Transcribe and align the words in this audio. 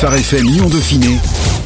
Phare 0.00 0.14
FM 0.14 0.46
Lyon 0.46 0.68
Dauphiné 0.68 1.18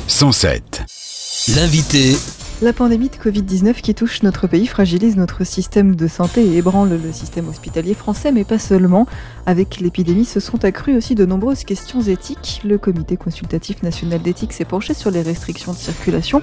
107. 0.09 1.52
L'invité 1.55 2.17
la 2.62 2.73
pandémie 2.73 3.10
de 3.10 3.16
Covid-19 3.16 3.81
qui 3.82 3.93
touche 3.93 4.22
notre 4.22 4.46
pays 4.46 4.69
fragilise 4.69 5.16
notre 5.16 5.45
système 5.45 5.97
de 5.97 6.07
santé 6.07 6.43
et 6.47 6.57
ébranle 6.59 6.91
le 6.91 7.13
système 7.13 7.49
hospitalier 7.49 7.93
français, 7.93 8.31
mais 8.33 8.45
pas 8.45 8.61
seulement. 8.61 9.07
Avec 9.47 9.81
l'épidémie, 9.81 10.25
se 10.25 10.39
sont 10.39 10.65
accrues 10.65 10.97
aussi 10.97 11.17
de 11.17 11.27
nombreuses 11.27 11.65
questions 11.65 12.01
éthiques. 12.01 12.63
Le 12.65 12.79
Comité 12.79 13.17
consultatif 13.17 13.82
national 13.82 14.23
d'éthique 14.23 14.53
s'est 14.53 14.64
penché 14.64 14.95
sur 14.95 15.11
les 15.11 15.23
restrictions 15.23 15.73
de 15.73 15.77
circulation 15.77 16.41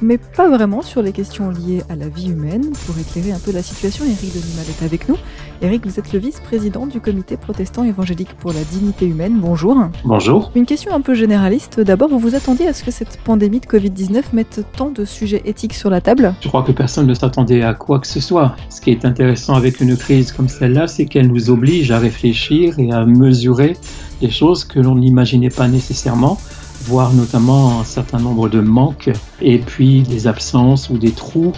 mais 0.00 0.18
pas 0.18 0.48
vraiment 0.48 0.82
sur 0.82 1.02
les 1.02 1.12
questions 1.12 1.50
liées 1.50 1.82
à 1.88 1.96
la 1.96 2.08
vie 2.08 2.30
humaine. 2.30 2.72
Pour 2.86 2.98
éclairer 2.98 3.32
un 3.32 3.38
peu 3.38 3.52
la 3.52 3.62
situation, 3.62 4.04
Eric 4.04 4.32
Denimal 4.32 4.66
est 4.68 4.84
avec 4.84 5.08
nous. 5.08 5.16
Eric, 5.60 5.86
vous 5.86 5.98
êtes 5.98 6.12
le 6.12 6.18
vice-président 6.18 6.86
du 6.86 7.00
comité 7.00 7.36
protestant 7.36 7.84
évangélique 7.84 8.34
pour 8.38 8.52
la 8.52 8.62
dignité 8.70 9.06
humaine. 9.06 9.38
Bonjour. 9.40 9.76
Bonjour. 10.04 10.52
Une 10.54 10.66
question 10.66 10.94
un 10.94 11.00
peu 11.00 11.14
généraliste. 11.14 11.80
D'abord, 11.80 12.08
vous 12.08 12.18
vous 12.18 12.34
attendiez 12.34 12.68
à 12.68 12.72
ce 12.72 12.84
que 12.84 12.90
cette 12.90 13.18
pandémie 13.24 13.60
de 13.60 13.66
Covid-19 13.66 14.22
mette 14.32 14.64
tant 14.76 14.90
de 14.90 15.04
sujets 15.04 15.42
éthiques 15.44 15.74
sur 15.74 15.90
la 15.90 16.00
table? 16.00 16.34
Je 16.40 16.48
crois 16.48 16.62
que 16.62 16.72
personne 16.72 17.06
ne 17.06 17.14
s'attendait 17.14 17.62
à 17.62 17.74
quoi 17.74 17.98
que 17.98 18.06
ce 18.06 18.20
soit. 18.20 18.54
Ce 18.70 18.80
qui 18.80 18.90
est 18.90 19.04
intéressant 19.04 19.54
avec 19.54 19.80
une 19.80 19.96
crise 19.96 20.32
comme 20.32 20.48
celle-là, 20.48 20.86
c'est 20.86 21.06
qu'elle 21.06 21.28
nous 21.28 21.50
oblige 21.50 21.90
à 21.90 21.98
réfléchir 21.98 22.78
et 22.78 22.92
à 22.92 23.04
mesurer 23.04 23.76
des 24.20 24.30
choses 24.30 24.64
que 24.64 24.78
l'on 24.80 24.96
n'imaginait 24.96 25.50
pas 25.50 25.68
nécessairement 25.68 26.38
voir 26.88 27.12
notamment 27.12 27.80
un 27.80 27.84
certain 27.84 28.18
nombre 28.18 28.48
de 28.48 28.60
manques 28.60 29.10
et 29.42 29.58
puis 29.58 30.00
des 30.00 30.26
absences 30.26 30.88
ou 30.88 30.96
des 30.96 31.12
trous 31.12 31.52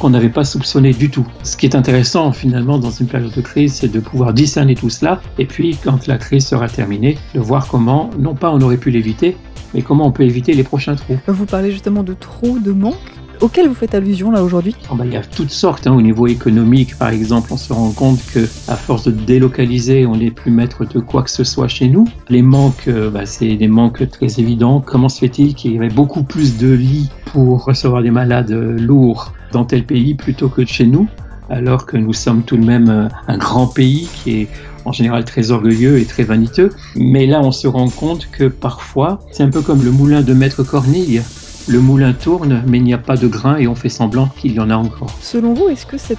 qu'on 0.00 0.10
n'avait 0.10 0.28
pas 0.28 0.42
soupçonné 0.42 0.92
du 0.92 1.08
tout. 1.08 1.26
Ce 1.44 1.56
qui 1.56 1.66
est 1.66 1.76
intéressant 1.76 2.32
finalement 2.32 2.78
dans 2.78 2.90
une 2.90 3.06
période 3.06 3.32
de 3.32 3.40
crise, 3.40 3.74
c'est 3.74 3.92
de 3.92 4.00
pouvoir 4.00 4.32
discerner 4.32 4.74
tout 4.74 4.90
cela 4.90 5.20
et 5.38 5.46
puis 5.46 5.76
quand 5.82 6.08
la 6.08 6.18
crise 6.18 6.46
sera 6.46 6.68
terminée, 6.68 7.16
de 7.32 7.40
voir 7.40 7.68
comment, 7.68 8.10
non 8.18 8.34
pas 8.34 8.50
on 8.50 8.60
aurait 8.60 8.76
pu 8.76 8.90
l'éviter, 8.90 9.36
mais 9.72 9.82
comment 9.82 10.06
on 10.06 10.12
peut 10.12 10.24
éviter 10.24 10.52
les 10.52 10.64
prochains 10.64 10.96
trous. 10.96 11.18
Vous 11.28 11.46
parlez 11.46 11.70
justement 11.70 12.02
de 12.02 12.14
trous, 12.14 12.58
de 12.58 12.72
manques 12.72 12.96
auquel 13.42 13.68
vous 13.68 13.74
faites 13.74 13.94
allusion 13.94 14.30
là 14.30 14.42
aujourd'hui? 14.42 14.74
Oh, 14.90 14.94
bah, 14.94 15.04
Il 15.04 15.12
y 15.12 15.16
a 15.16 15.22
toutes 15.22 15.50
sortes. 15.50 15.86
Hein. 15.86 15.92
Au 15.92 16.00
niveau 16.00 16.26
économique, 16.26 16.96
par 16.96 17.10
exemple, 17.10 17.52
on 17.52 17.56
se 17.56 17.72
rend 17.72 17.90
compte 17.90 18.24
que 18.32 18.48
à 18.68 18.76
force 18.76 19.04
de 19.04 19.10
délocaliser, 19.10 20.06
on 20.06 20.16
n'est 20.16 20.30
plus 20.30 20.50
maître 20.50 20.84
de 20.84 21.00
quoi 21.00 21.22
que 21.22 21.30
ce 21.30 21.44
soit 21.44 21.68
chez 21.68 21.88
nous. 21.88 22.06
Les 22.28 22.42
manques, 22.42 22.88
euh, 22.88 23.10
bah, 23.10 23.26
c'est 23.26 23.56
des 23.56 23.68
manques 23.68 24.08
très 24.10 24.40
évidents. 24.40 24.80
Comment 24.80 25.08
se 25.08 25.18
fait-il 25.18 25.54
qu'il 25.54 25.74
y 25.74 25.76
avait 25.76 25.88
beaucoup 25.88 26.22
plus 26.22 26.56
de 26.56 26.72
lits 26.72 27.10
pour 27.26 27.64
recevoir 27.64 28.02
des 28.02 28.10
malades 28.10 28.50
lourds 28.50 29.32
dans 29.52 29.64
tel 29.64 29.84
pays 29.84 30.14
plutôt 30.14 30.48
que 30.48 30.64
chez 30.64 30.86
nous 30.86 31.08
alors 31.50 31.84
que 31.84 31.98
nous 31.98 32.14
sommes 32.14 32.44
tout 32.44 32.56
de 32.56 32.64
même 32.64 32.88
euh, 32.88 33.08
un 33.28 33.36
grand 33.36 33.66
pays 33.66 34.08
qui 34.14 34.42
est 34.42 34.48
en 34.84 34.92
général 34.92 35.24
très 35.24 35.50
orgueilleux 35.50 35.98
et 35.98 36.04
très 36.04 36.22
vaniteux. 36.22 36.70
Mais 36.96 37.26
là, 37.26 37.40
on 37.40 37.52
se 37.52 37.68
rend 37.68 37.88
compte 37.88 38.28
que 38.30 38.44
parfois, 38.44 39.20
c'est 39.30 39.42
un 39.42 39.50
peu 39.50 39.60
comme 39.60 39.84
le 39.84 39.90
moulin 39.90 40.22
de 40.22 40.34
Maître 40.34 40.62
Cornille 40.62 41.22
le 41.68 41.80
moulin 41.80 42.12
tourne, 42.12 42.62
mais 42.66 42.78
il 42.78 42.84
n'y 42.84 42.94
a 42.94 42.98
pas 42.98 43.16
de 43.16 43.26
grain 43.26 43.56
et 43.56 43.66
on 43.66 43.74
fait 43.74 43.88
semblant 43.88 44.28
qu'il 44.36 44.52
y 44.52 44.60
en 44.60 44.70
a 44.70 44.76
encore. 44.76 45.16
Selon 45.20 45.54
vous, 45.54 45.68
est-ce 45.68 45.86
que 45.86 45.98
cette 45.98 46.18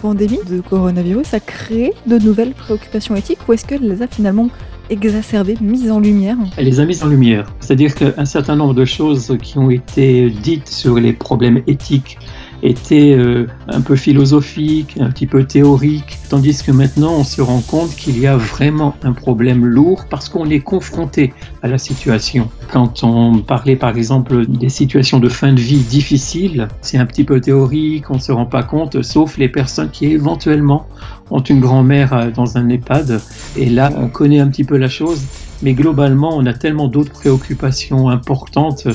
pandémie 0.00 0.40
de 0.48 0.60
coronavirus 0.60 1.32
a 1.34 1.40
créé 1.40 1.92
de 2.06 2.18
nouvelles 2.18 2.52
préoccupations 2.52 3.14
éthiques 3.16 3.38
ou 3.48 3.52
est-ce 3.52 3.64
qu'elle 3.64 3.86
les 3.86 4.02
a 4.02 4.06
finalement 4.06 4.48
exacerbées, 4.90 5.56
mises 5.60 5.90
en 5.90 6.00
lumière? 6.00 6.36
Elle 6.56 6.66
les 6.66 6.80
a 6.80 6.84
mises 6.84 7.02
en 7.02 7.06
lumière. 7.06 7.46
C'est-à-dire 7.60 7.94
qu'un 7.94 8.24
certain 8.24 8.56
nombre 8.56 8.74
de 8.74 8.84
choses 8.84 9.36
qui 9.40 9.58
ont 9.58 9.70
été 9.70 10.30
dites 10.30 10.68
sur 10.68 10.96
les 10.96 11.12
problèmes 11.12 11.62
éthiques 11.66 12.18
était 12.62 13.14
euh, 13.16 13.46
un 13.68 13.80
peu 13.80 13.96
philosophique, 13.96 14.96
un 15.00 15.10
petit 15.10 15.26
peu 15.26 15.44
théorique, 15.44 16.18
tandis 16.28 16.62
que 16.62 16.72
maintenant 16.72 17.14
on 17.14 17.24
se 17.24 17.40
rend 17.40 17.60
compte 17.60 17.94
qu'il 17.96 18.18
y 18.18 18.26
a 18.26 18.36
vraiment 18.36 18.94
un 19.02 19.12
problème 19.12 19.64
lourd 19.64 20.04
parce 20.08 20.28
qu'on 20.28 20.48
est 20.50 20.60
confronté 20.60 21.32
à 21.62 21.68
la 21.68 21.78
situation. 21.78 22.48
Quand 22.72 23.02
on 23.02 23.38
parlait 23.38 23.76
par 23.76 23.96
exemple 23.96 24.46
des 24.46 24.68
situations 24.68 25.18
de 25.18 25.28
fin 25.28 25.52
de 25.52 25.60
vie 25.60 25.78
difficiles, 25.78 26.68
c'est 26.80 26.98
un 26.98 27.06
petit 27.06 27.24
peu 27.24 27.40
théorique, 27.40 28.10
on 28.10 28.14
ne 28.14 28.20
se 28.20 28.32
rend 28.32 28.46
pas 28.46 28.62
compte, 28.62 29.02
sauf 29.02 29.38
les 29.38 29.48
personnes 29.48 29.90
qui 29.90 30.06
éventuellement 30.06 30.86
ont 31.30 31.40
une 31.40 31.60
grand-mère 31.60 32.12
euh, 32.12 32.30
dans 32.30 32.56
un 32.56 32.68
EHPAD, 32.68 33.20
et 33.56 33.70
là 33.70 33.90
on 33.96 34.08
connaît 34.08 34.40
un 34.40 34.48
petit 34.48 34.64
peu 34.64 34.76
la 34.76 34.88
chose, 34.88 35.22
mais 35.62 35.74
globalement, 35.74 36.36
on 36.36 36.46
a 36.46 36.52
tellement 36.52 36.88
d'autres 36.88 37.12
préoccupations 37.12 38.08
importantes. 38.08 38.86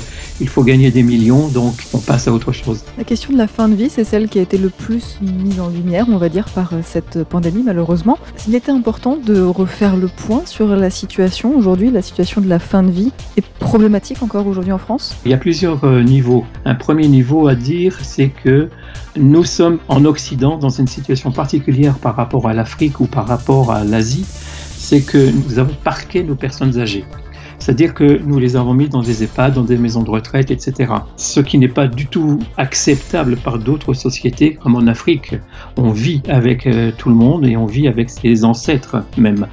Il 0.42 0.48
faut 0.48 0.64
gagner 0.64 0.92
des 0.92 1.04
millions, 1.04 1.48
donc 1.48 1.74
on 1.94 2.00
passe 2.00 2.28
à 2.28 2.34
autre 2.34 2.52
chose. 2.52 2.84
La 2.98 3.04
question 3.04 3.34
de 3.34 3.38
la 3.38 3.48
fin 3.48 3.70
de 3.70 3.76
vie, 3.76 3.90
c'est 3.90 4.04
celle 4.04 4.28
qui 4.28 4.40
a 4.40 4.42
été 4.42 4.58
le 4.58 4.70
plus 4.70 5.20
mise 5.22 5.60
en 5.60 5.70
lumière, 5.70 6.08
on 6.10 6.18
va 6.18 6.30
dire, 6.30 6.46
par 6.50 6.74
euh, 6.74 6.80
cette 6.84 7.24
pandémie, 7.24 7.64
malheureusement. 7.64 8.18
Il 8.48 8.56
était 8.56 8.72
important 8.72 9.18
de 9.18 9.42
refaire 9.42 9.96
le 9.96 10.08
point 10.08 10.44
sur 10.46 10.68
la 10.68 10.90
situation 10.90 11.56
aujourd'hui. 11.56 11.92
La 11.92 12.02
situation 12.02 12.42
de 12.42 12.48
la 12.48 12.60
fin 12.60 12.84
de 12.84 12.92
vie 12.92 13.12
est 13.38 13.46
problématique 13.60 14.22
encore 14.24 14.48
aujourd'hui 14.48 14.72
en 14.72 14.78
France? 14.78 15.16
Il 15.26 15.32
y 15.32 15.34
a 15.34 15.38
plusieurs 15.38 15.84
euh, 15.84 16.04
niveaux. 16.04 16.46
Un 16.66 16.76
premier 16.76 17.08
niveau 17.08 17.48
à 17.48 17.56
dire, 17.56 17.98
c'est 18.02 18.30
que 18.30 18.70
nous 19.16 19.44
sommes 19.44 19.80
en 19.88 20.06
Occident 20.06 20.58
dans 20.58 20.70
une 20.70 20.88
situation 20.88 21.32
particulière 21.32 21.96
par 21.96 22.16
rapport 22.16 22.48
à 22.48 22.54
l'Afrique 22.54 23.00
ou 23.00 23.06
par 23.06 23.28
rapport 23.28 23.72
à 23.72 23.84
l'Asie 23.84 24.26
c'est 24.86 25.02
que 25.02 25.32
nous 25.32 25.58
avons 25.58 25.74
parqué 25.84 26.24
nos 26.24 26.36
personnes 26.36 26.78
âgées. 26.78 27.06
C'est-à-dire 27.58 27.96
que 27.96 28.20
nous 28.24 28.38
les 28.38 28.56
avons 28.56 28.76
mis 28.76 28.88
dans 28.88 29.02
des 29.02 29.24
EHPAD, 29.24 29.56
dans 29.56 29.64
des 29.64 29.78
maisons 29.78 30.04
de 30.04 30.12
retraite, 30.12 30.52
etc. 30.52 30.94
Ce 31.16 31.40
qui 31.40 31.58
n'est 31.58 31.68
pas 31.80 31.88
du 31.88 32.06
tout 32.06 32.38
acceptable 32.58 33.38
par 33.38 33.58
d'autres 33.58 33.96
sociétés, 33.96 34.54
comme 34.54 34.76
en 34.76 34.86
Afrique. 34.86 35.36
On 35.78 35.90
vit 35.90 36.22
avec 36.28 36.68
euh, 36.68 36.92
tout 36.96 37.10
le 37.10 37.16
monde 37.16 37.48
et 37.48 37.58
on 37.58 37.66
vit 37.66 37.88
avec 37.88 38.12
ses 38.12 38.46
ancêtres 38.46 38.98
même. 39.18 39.48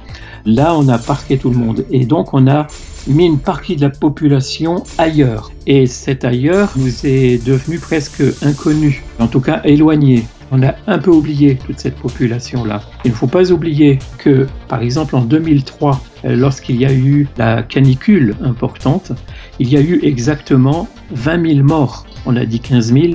Là, 0.45 0.75
on 0.77 0.87
a 0.89 0.99
parqué 0.99 1.37
tout 1.37 1.49
le 1.49 1.57
monde. 1.57 1.85
Et 1.89 2.05
donc, 2.05 2.35
on 2.35 2.45
a 2.45 2.67
mis 3.07 3.25
une 3.25 3.39
partie 3.39 3.75
de 3.75 3.81
la 3.81 3.89
population 3.89 4.83
ailleurs. 4.99 5.51
Et 5.65 5.87
cet 5.87 6.25
ailleurs 6.25 6.73
nous 6.75 7.05
est 7.05 7.43
devenu 7.43 7.79
presque 7.79 8.21
inconnu, 8.43 9.03
en 9.19 9.27
tout 9.27 9.41
cas 9.41 9.61
éloigné 9.63 10.25
on 10.53 10.61
a 10.61 10.75
un 10.85 10.99
peu 10.99 11.09
oublié 11.09 11.55
toute 11.55 11.79
cette 11.79 11.95
population-là. 11.95 12.83
Il 13.03 13.11
ne 13.11 13.15
faut 13.15 13.27
pas 13.27 13.51
oublier 13.51 13.97
que, 14.19 14.47
par 14.67 14.83
exemple, 14.83 15.15
en 15.15 15.21
2003, 15.21 15.99
euh, 16.25 16.35
lorsqu'il 16.35 16.75
y 16.75 16.85
a 16.85 16.93
eu 16.93 17.27
la 17.37 17.63
canicule 17.63 18.35
importante, 18.43 19.13
il 19.59 19.67
y 19.67 19.77
a 19.77 19.81
eu 19.81 19.99
exactement 20.03 20.87
20 21.11 21.55
000 21.55 21.65
morts. 21.65 22.05
On 22.27 22.35
a 22.35 22.45
dit 22.45 22.59
15 22.59 22.93
000. 22.93 23.05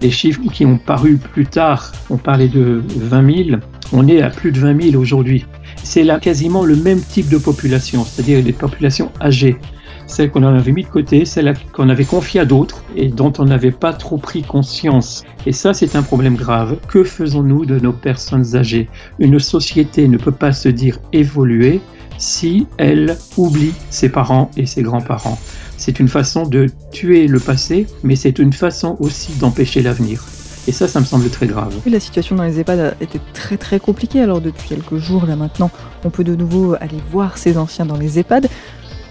Les 0.00 0.10
chiffres 0.12 0.40
qui 0.52 0.64
ont 0.64 0.78
paru 0.78 1.16
plus 1.16 1.46
tard, 1.46 1.90
on 2.10 2.16
parlait 2.16 2.48
de 2.48 2.80
20 2.86 3.44
000. 3.48 3.58
On 3.92 4.06
est 4.06 4.22
à 4.22 4.30
plus 4.30 4.52
de 4.52 4.60
20 4.60 4.90
000 4.90 5.02
aujourd'hui. 5.02 5.44
C'est 5.82 6.04
là 6.04 6.20
quasiment 6.20 6.64
le 6.64 6.76
même 6.76 7.00
type 7.00 7.28
de 7.28 7.38
population, 7.38 8.04
c'est-à-dire 8.04 8.42
des 8.42 8.52
populations 8.52 9.10
âgées 9.20 9.58
celle 10.06 10.30
qu'on 10.30 10.42
avait 10.42 10.72
mis 10.72 10.84
de 10.84 10.88
côté, 10.88 11.24
celle 11.24 11.54
qu'on 11.72 11.88
avait 11.88 12.04
confiée 12.04 12.40
à 12.40 12.44
d'autres 12.44 12.84
et 12.96 13.08
dont 13.08 13.32
on 13.38 13.44
n'avait 13.44 13.70
pas 13.70 13.92
trop 13.92 14.18
pris 14.18 14.42
conscience. 14.42 15.24
Et 15.46 15.52
ça, 15.52 15.74
c'est 15.74 15.96
un 15.96 16.02
problème 16.02 16.36
grave. 16.36 16.76
Que 16.88 17.04
faisons-nous 17.04 17.66
de 17.66 17.78
nos 17.78 17.92
personnes 17.92 18.56
âgées? 18.56 18.88
Une 19.18 19.38
société 19.38 20.08
ne 20.08 20.16
peut 20.16 20.32
pas 20.32 20.52
se 20.52 20.68
dire 20.68 20.98
évoluer 21.12 21.80
si 22.18 22.66
elle 22.78 23.16
oublie 23.36 23.72
ses 23.90 24.08
parents 24.08 24.50
et 24.56 24.66
ses 24.66 24.82
grands-parents. 24.82 25.38
C'est 25.76 25.98
une 25.98 26.08
façon 26.08 26.46
de 26.46 26.68
tuer 26.92 27.26
le 27.26 27.40
passé, 27.40 27.86
mais 28.02 28.16
c'est 28.16 28.38
une 28.38 28.52
façon 28.52 28.96
aussi 29.00 29.32
d'empêcher 29.32 29.82
l'avenir. 29.82 30.22
Et 30.66 30.72
ça, 30.72 30.88
ça 30.88 30.98
me 30.98 31.04
semble 31.04 31.28
très 31.28 31.46
grave. 31.46 31.74
la 31.84 32.00
situation 32.00 32.36
dans 32.36 32.44
les 32.44 32.58
EHPAD 32.58 32.96
été 33.00 33.20
très 33.34 33.58
très 33.58 33.78
compliquée. 33.78 34.22
Alors 34.22 34.40
depuis 34.40 34.68
quelques 34.68 34.96
jours, 34.96 35.26
là 35.26 35.36
maintenant, 35.36 35.70
on 36.04 36.10
peut 36.10 36.24
de 36.24 36.34
nouveau 36.34 36.74
aller 36.80 36.96
voir 37.10 37.36
ces 37.36 37.58
anciens 37.58 37.84
dans 37.84 37.98
les 37.98 38.18
EHPAD 38.18 38.48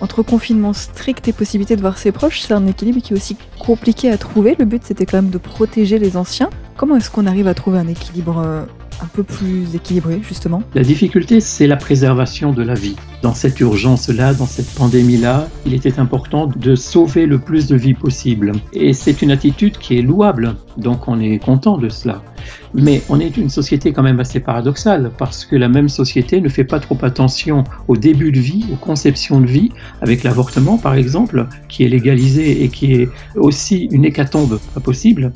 entre 0.03 0.21
confinement 0.21 0.73
strict 0.73 1.29
et 1.29 1.33
possibilité 1.33 1.77
de 1.77 1.81
voir 1.81 1.97
ses 1.97 2.11
proches, 2.11 2.41
c'est 2.41 2.53
un 2.53 2.67
équilibre 2.67 3.01
qui 3.01 3.13
est 3.13 3.15
aussi 3.15 3.37
compliqué 3.57 4.11
à 4.11 4.17
trouver. 4.17 4.53
Le 4.59 4.65
but, 4.65 4.83
c'était 4.83 5.05
quand 5.05 5.17
même 5.17 5.31
de 5.31 5.37
protéger 5.37 5.97
les 5.97 6.17
anciens. 6.17 6.49
Comment 6.75 6.97
est-ce 6.97 7.09
qu'on 7.09 7.25
arrive 7.25 7.47
à 7.47 7.53
trouver 7.53 7.79
un 7.79 7.87
équilibre 7.87 8.43
euh, 8.45 8.65
un 9.01 9.07
peu 9.07 9.23
plus 9.23 9.73
équilibré, 9.75 10.19
justement? 10.21 10.61
La 10.75 10.83
difficulté, 10.83 11.39
c'est 11.39 11.67
la 11.67 11.77
préservation 11.77 12.51
de 12.51 12.63
la 12.63 12.73
vie. 12.73 12.97
Dans 13.23 13.33
cette 13.33 13.57
urgence-là, 13.61 14.33
dans 14.33 14.45
cette 14.45 14.69
pandémie-là, 14.75 15.47
il 15.65 15.73
était 15.73 15.97
important 15.97 16.47
de 16.53 16.75
sauver 16.75 17.25
le 17.25 17.39
plus 17.39 17.67
de 17.67 17.77
vies 17.77 17.93
possible. 17.93 18.51
Et 18.73 18.91
c'est 18.91 19.21
une 19.21 19.31
attitude 19.31 19.77
qui 19.77 19.97
est 19.97 20.01
louable, 20.01 20.57
donc 20.75 21.07
on 21.07 21.21
est 21.21 21.39
content 21.39 21.77
de 21.77 21.87
cela. 21.87 22.21
Mais 22.73 23.01
on 23.07 23.21
est 23.21 23.37
une 23.37 23.49
société 23.49 23.93
quand 23.93 24.03
même 24.03 24.19
assez 24.19 24.41
paradoxale 24.41 25.11
parce 25.17 25.45
que 25.45 25.55
la 25.55 25.69
même 25.69 25.87
société 25.87 26.41
ne 26.41 26.49
fait 26.49 26.65
pas 26.65 26.81
trop 26.81 26.97
attention 27.03 27.63
au 27.87 27.95
début 27.95 28.33
de 28.33 28.39
vie, 28.39 28.65
aux 28.73 28.75
conceptions 28.75 29.39
de 29.39 29.45
vie, 29.45 29.69
avec 30.01 30.23
l'avortement 30.23 30.77
par 30.77 30.95
exemple, 30.95 31.47
qui 31.69 31.85
est 31.85 31.87
légalisé 31.87 32.63
et 32.63 32.69
qui 32.69 32.93
est 32.93 33.09
aussi 33.35 33.87
une 33.91 34.03
hécatombe 34.03 34.59
pas 34.73 34.81
possible. 34.81 35.31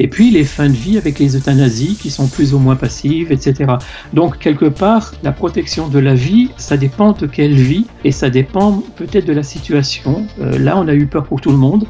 Et 0.00 0.08
puis 0.08 0.32
les 0.32 0.44
fins 0.44 0.68
de 0.68 0.74
vie 0.74 0.98
avec 0.98 1.20
les 1.20 1.36
euthanasies 1.36 1.96
qui 2.00 2.10
sont 2.10 2.26
plus 2.26 2.54
ou 2.54 2.58
moins 2.58 2.74
passives, 2.74 3.30
etc. 3.30 3.74
Donc 4.12 4.38
quelque 4.38 4.66
part, 4.66 5.12
la 5.22 5.32
protection 5.32 5.88
de 5.88 5.98
la 5.98 6.14
vie, 6.14 6.50
ça 6.56 6.76
dépend 6.76 7.12
de 7.12 7.27
quelle 7.28 7.54
vie 7.54 7.86
et 8.04 8.12
ça 8.12 8.30
dépend 8.30 8.82
peut-être 8.96 9.26
de 9.26 9.32
la 9.32 9.42
situation. 9.42 10.26
Euh, 10.40 10.58
là, 10.58 10.76
on 10.76 10.88
a 10.88 10.94
eu 10.94 11.06
peur 11.06 11.24
pour 11.24 11.40
tout 11.40 11.50
le 11.50 11.56
monde 11.56 11.84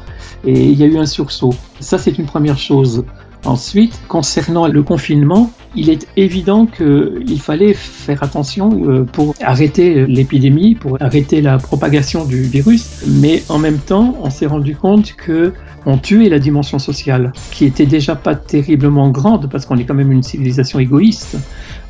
et 0.45 0.53
il 0.53 0.77
y 0.77 0.83
a 0.83 0.85
eu 0.85 0.97
un 0.97 1.05
sursaut. 1.05 1.53
Ça, 1.79 1.97
c'est 1.97 2.17
une 2.17 2.25
première 2.25 2.57
chose. 2.57 3.05
Ensuite, 3.45 3.99
concernant 4.07 4.67
le 4.67 4.83
confinement, 4.83 5.51
il 5.75 5.89
est 5.89 6.07
évident 6.17 6.65
qu'il 6.65 7.39
fallait 7.39 7.73
faire 7.73 8.23
attention 8.23 8.71
euh, 8.85 9.03
pour 9.03 9.35
arrêter 9.41 10.05
l'épidémie, 10.07 10.75
pour 10.75 10.97
arrêter 11.01 11.41
la 11.41 11.57
propagation 11.57 12.25
du 12.25 12.41
virus, 12.41 13.03
mais 13.07 13.43
en 13.49 13.59
même 13.59 13.77
temps, 13.77 14.15
on 14.21 14.29
s'est 14.29 14.47
rendu 14.47 14.75
compte 14.75 15.13
que 15.13 15.53
on 15.85 15.97
tuait 15.97 16.29
la 16.29 16.39
dimension 16.39 16.77
sociale, 16.77 17.31
qui 17.51 17.65
était 17.65 17.85
déjà 17.85 18.15
pas 18.15 18.35
terriblement 18.35 19.09
grande, 19.09 19.49
parce 19.49 19.65
qu'on 19.65 19.77
est 19.77 19.85
quand 19.85 19.93
même 19.93 20.11
une 20.11 20.23
civilisation 20.23 20.79
égoïste, 20.79 21.37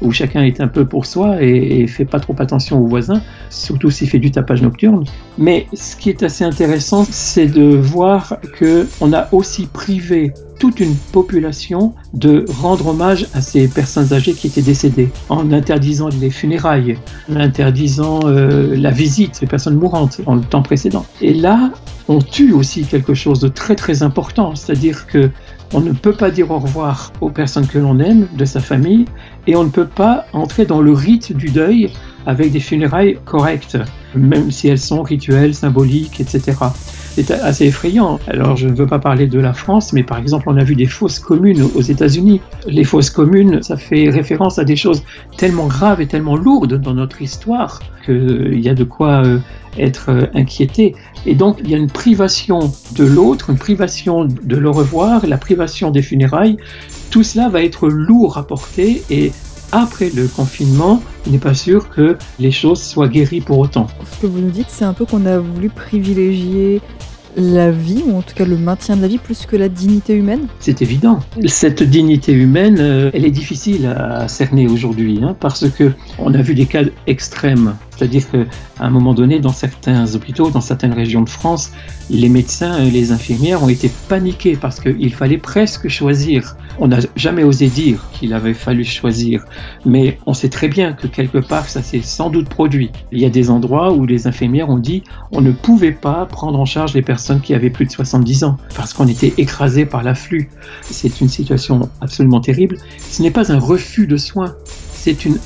où 0.01 0.11
chacun 0.11 0.43
est 0.43 0.61
un 0.61 0.67
peu 0.67 0.85
pour 0.85 1.05
soi 1.05 1.41
et, 1.41 1.81
et 1.81 1.87
fait 1.87 2.05
pas 2.05 2.19
trop 2.19 2.35
attention 2.39 2.79
aux 2.79 2.87
voisins, 2.87 3.21
surtout 3.49 3.89
s'il 3.89 4.09
fait 4.09 4.19
du 4.19 4.31
tapage 4.31 4.61
nocturne. 4.61 5.05
Mais 5.37 5.67
ce 5.73 5.95
qui 5.95 6.09
est 6.09 6.23
assez 6.23 6.43
intéressant, 6.43 7.05
c'est 7.09 7.47
de 7.47 7.75
voir 7.75 8.37
que 8.57 8.87
on 9.01 9.11
a 9.11 9.27
aussi 9.31 9.65
privé 9.65 10.33
toute 10.59 10.81
une 10.81 10.95
population 10.95 11.93
de 12.13 12.45
rendre 12.61 12.87
hommage 12.87 13.27
à 13.33 13.41
ces 13.41 13.67
personnes 13.67 14.13
âgées 14.13 14.33
qui 14.33 14.47
étaient 14.47 14.61
décédées, 14.61 15.09
en 15.29 15.51
interdisant 15.51 16.09
les 16.21 16.29
funérailles, 16.29 16.97
en 17.31 17.37
interdisant 17.37 18.19
euh, 18.25 18.75
la 18.75 18.91
visite 18.91 19.39
des 19.39 19.47
personnes 19.47 19.77
mourantes 19.77 20.21
en 20.25 20.35
le 20.35 20.41
temps 20.41 20.61
précédent. 20.61 21.05
Et 21.21 21.33
là, 21.33 21.71
on 22.09 22.19
tue 22.19 22.51
aussi 22.51 22.83
quelque 22.83 23.13
chose 23.13 23.39
de 23.39 23.47
très 23.47 23.75
très 23.75 24.03
important, 24.03 24.53
c'est-à-dire 24.55 25.07
que 25.07 25.31
on 25.73 25.81
ne 25.81 25.91
peut 25.91 26.13
pas 26.13 26.31
dire 26.31 26.49
au 26.49 26.57
revoir 26.57 27.13
aux 27.21 27.29
personnes 27.29 27.67
que 27.67 27.77
l'on 27.77 27.99
aime, 27.99 28.27
de 28.35 28.43
sa 28.43 28.59
famille, 28.59 29.05
et 29.47 29.55
on 29.55 29.63
ne 29.63 29.69
peut 29.69 29.87
pas 29.87 30.25
entrer 30.33 30.65
dans 30.65 30.81
le 30.81 30.91
rite 30.91 31.31
du 31.31 31.49
deuil 31.49 31.91
avec 32.25 32.51
des 32.51 32.59
funérailles 32.59 33.19
correctes, 33.23 33.77
même 34.15 34.51
si 34.51 34.67
elles 34.67 34.79
sont 34.79 35.03
rituelles, 35.03 35.53
symboliques, 35.53 36.19
etc 36.19 36.53
c'est 37.15 37.31
assez 37.31 37.65
effrayant. 37.65 38.19
Alors 38.27 38.55
je 38.55 38.67
ne 38.67 38.73
veux 38.73 38.87
pas 38.87 38.99
parler 38.99 39.27
de 39.27 39.39
la 39.39 39.53
France, 39.53 39.93
mais 39.93 40.03
par 40.03 40.17
exemple 40.17 40.45
on 40.47 40.57
a 40.57 40.63
vu 40.63 40.75
des 40.75 40.85
fausses 40.85 41.19
communes 41.19 41.63
aux 41.75 41.81
États-Unis. 41.81 42.41
Les 42.67 42.83
fausses 42.83 43.09
communes, 43.09 43.61
ça 43.61 43.77
fait 43.77 44.09
référence 44.09 44.59
à 44.59 44.63
des 44.63 44.75
choses 44.75 45.03
tellement 45.37 45.67
graves 45.67 46.01
et 46.01 46.07
tellement 46.07 46.35
lourdes 46.35 46.79
dans 46.79 46.93
notre 46.93 47.21
histoire 47.21 47.79
qu'il 48.05 48.59
y 48.59 48.69
a 48.69 48.73
de 48.73 48.83
quoi 48.83 49.25
euh, 49.25 49.39
être 49.77 50.09
euh, 50.09 50.25
inquiété. 50.33 50.95
Et 51.25 51.35
donc 51.35 51.59
il 51.63 51.69
y 51.69 51.75
a 51.75 51.77
une 51.77 51.91
privation 51.91 52.71
de 52.95 53.03
l'autre, 53.03 53.49
une 53.49 53.57
privation 53.57 54.25
de 54.25 54.55
le 54.55 54.69
revoir, 54.69 55.25
la 55.25 55.37
privation 55.37 55.91
des 55.91 56.01
funérailles. 56.01 56.57
Tout 57.09 57.23
cela 57.23 57.49
va 57.49 57.63
être 57.63 57.87
lourd 57.87 58.37
à 58.37 58.45
porter 58.45 59.01
et 59.09 59.31
après 59.71 60.09
le 60.09 60.27
confinement, 60.27 61.01
il 61.25 61.31
n'est 61.31 61.39
pas 61.39 61.53
sûr 61.53 61.89
que 61.89 62.17
les 62.39 62.51
choses 62.51 62.81
soient 62.81 63.07
guéries 63.07 63.41
pour 63.41 63.59
autant. 63.59 63.87
Ce 64.11 64.21
que 64.21 64.27
vous 64.27 64.39
nous 64.39 64.51
dites, 64.51 64.69
c'est 64.69 64.85
un 64.85 64.93
peu 64.93 65.05
qu'on 65.05 65.25
a 65.25 65.37
voulu 65.37 65.69
privilégier 65.69 66.81
la 67.35 67.71
vie, 67.71 68.03
ou 68.05 68.17
en 68.17 68.21
tout 68.21 68.33
cas 68.35 68.45
le 68.45 68.57
maintien 68.57 68.97
de 68.97 69.01
la 69.01 69.07
vie, 69.07 69.17
plus 69.17 69.45
que 69.45 69.55
la 69.55 69.69
dignité 69.69 70.15
humaine 70.15 70.47
C'est 70.59 70.81
évident. 70.81 71.19
Cette 71.45 71.83
dignité 71.83 72.33
humaine, 72.33 72.77
euh, 72.79 73.11
elle 73.13 73.25
est 73.25 73.31
difficile 73.31 73.85
à 73.85 74.27
cerner 74.27 74.67
aujourd'hui, 74.67 75.19
hein, 75.23 75.35
parce 75.39 75.69
que 75.69 75.91
on 76.17 76.33
a 76.33 76.41
vu 76.41 76.55
des 76.55 76.65
cas 76.65 76.83
extrêmes 77.07 77.75
c'est-à-dire 77.99 78.31
qu'à 78.31 78.45
un 78.79 78.89
moment 78.89 79.13
donné, 79.13 79.39
dans 79.39 79.51
certains 79.51 80.15
hôpitaux, 80.15 80.51
dans 80.51 80.61
certaines 80.61 80.93
régions 80.93 81.21
de 81.21 81.29
France, 81.29 81.71
les 82.09 82.29
médecins 82.29 82.81
et 82.81 82.89
les 82.89 83.11
infirmières 83.11 83.61
ont 83.61 83.67
été 83.67 83.91
paniqués 84.07 84.55
parce 84.55 84.79
qu'il 84.79 85.13
fallait 85.13 85.37
presque 85.37 85.89
choisir. 85.89 86.55
On 86.79 86.87
n'a 86.87 86.99
jamais 87.17 87.43
osé 87.43 87.67
dire 87.67 88.07
qu'il 88.13 88.33
avait 88.33 88.53
fallu 88.53 88.85
choisir, 88.85 89.43
mais 89.85 90.17
on 90.25 90.33
sait 90.33 90.47
très 90.47 90.69
bien 90.69 90.93
que 90.93 91.07
quelque 91.07 91.39
part, 91.39 91.67
ça 91.67 91.81
s'est 91.81 92.01
sans 92.01 92.29
doute 92.29 92.47
produit. 92.47 92.89
Il 93.11 93.19
y 93.19 93.25
a 93.25 93.29
des 93.29 93.49
endroits 93.49 93.91
où 93.91 94.05
les 94.05 94.27
infirmières 94.27 94.69
ont 94.69 94.77
dit 94.77 95.03
on 95.33 95.41
ne 95.41 95.51
pouvait 95.51 95.91
pas 95.91 96.25
prendre 96.25 96.57
en 96.57 96.65
charge 96.65 96.93
les 96.93 97.01
personnes 97.01 97.41
qui 97.41 97.53
avaient 97.53 97.69
plus 97.69 97.85
de 97.85 97.91
70 97.91 98.45
ans 98.45 98.55
parce 98.77 98.93
qu'on 98.93 99.09
était 99.09 99.33
écrasé 99.37 99.85
par 99.85 100.03
l'afflux. 100.03 100.49
C'est 100.83 101.19
une 101.19 101.27
situation 101.27 101.89
absolument 101.99 102.39
terrible. 102.39 102.77
Ce 102.97 103.21
n'est 103.21 103.31
pas 103.31 103.51
un 103.51 103.59
refus 103.59 104.07
de 104.07 104.15
soins, 104.15 104.55
c'est 104.93 105.25
une 105.25 105.37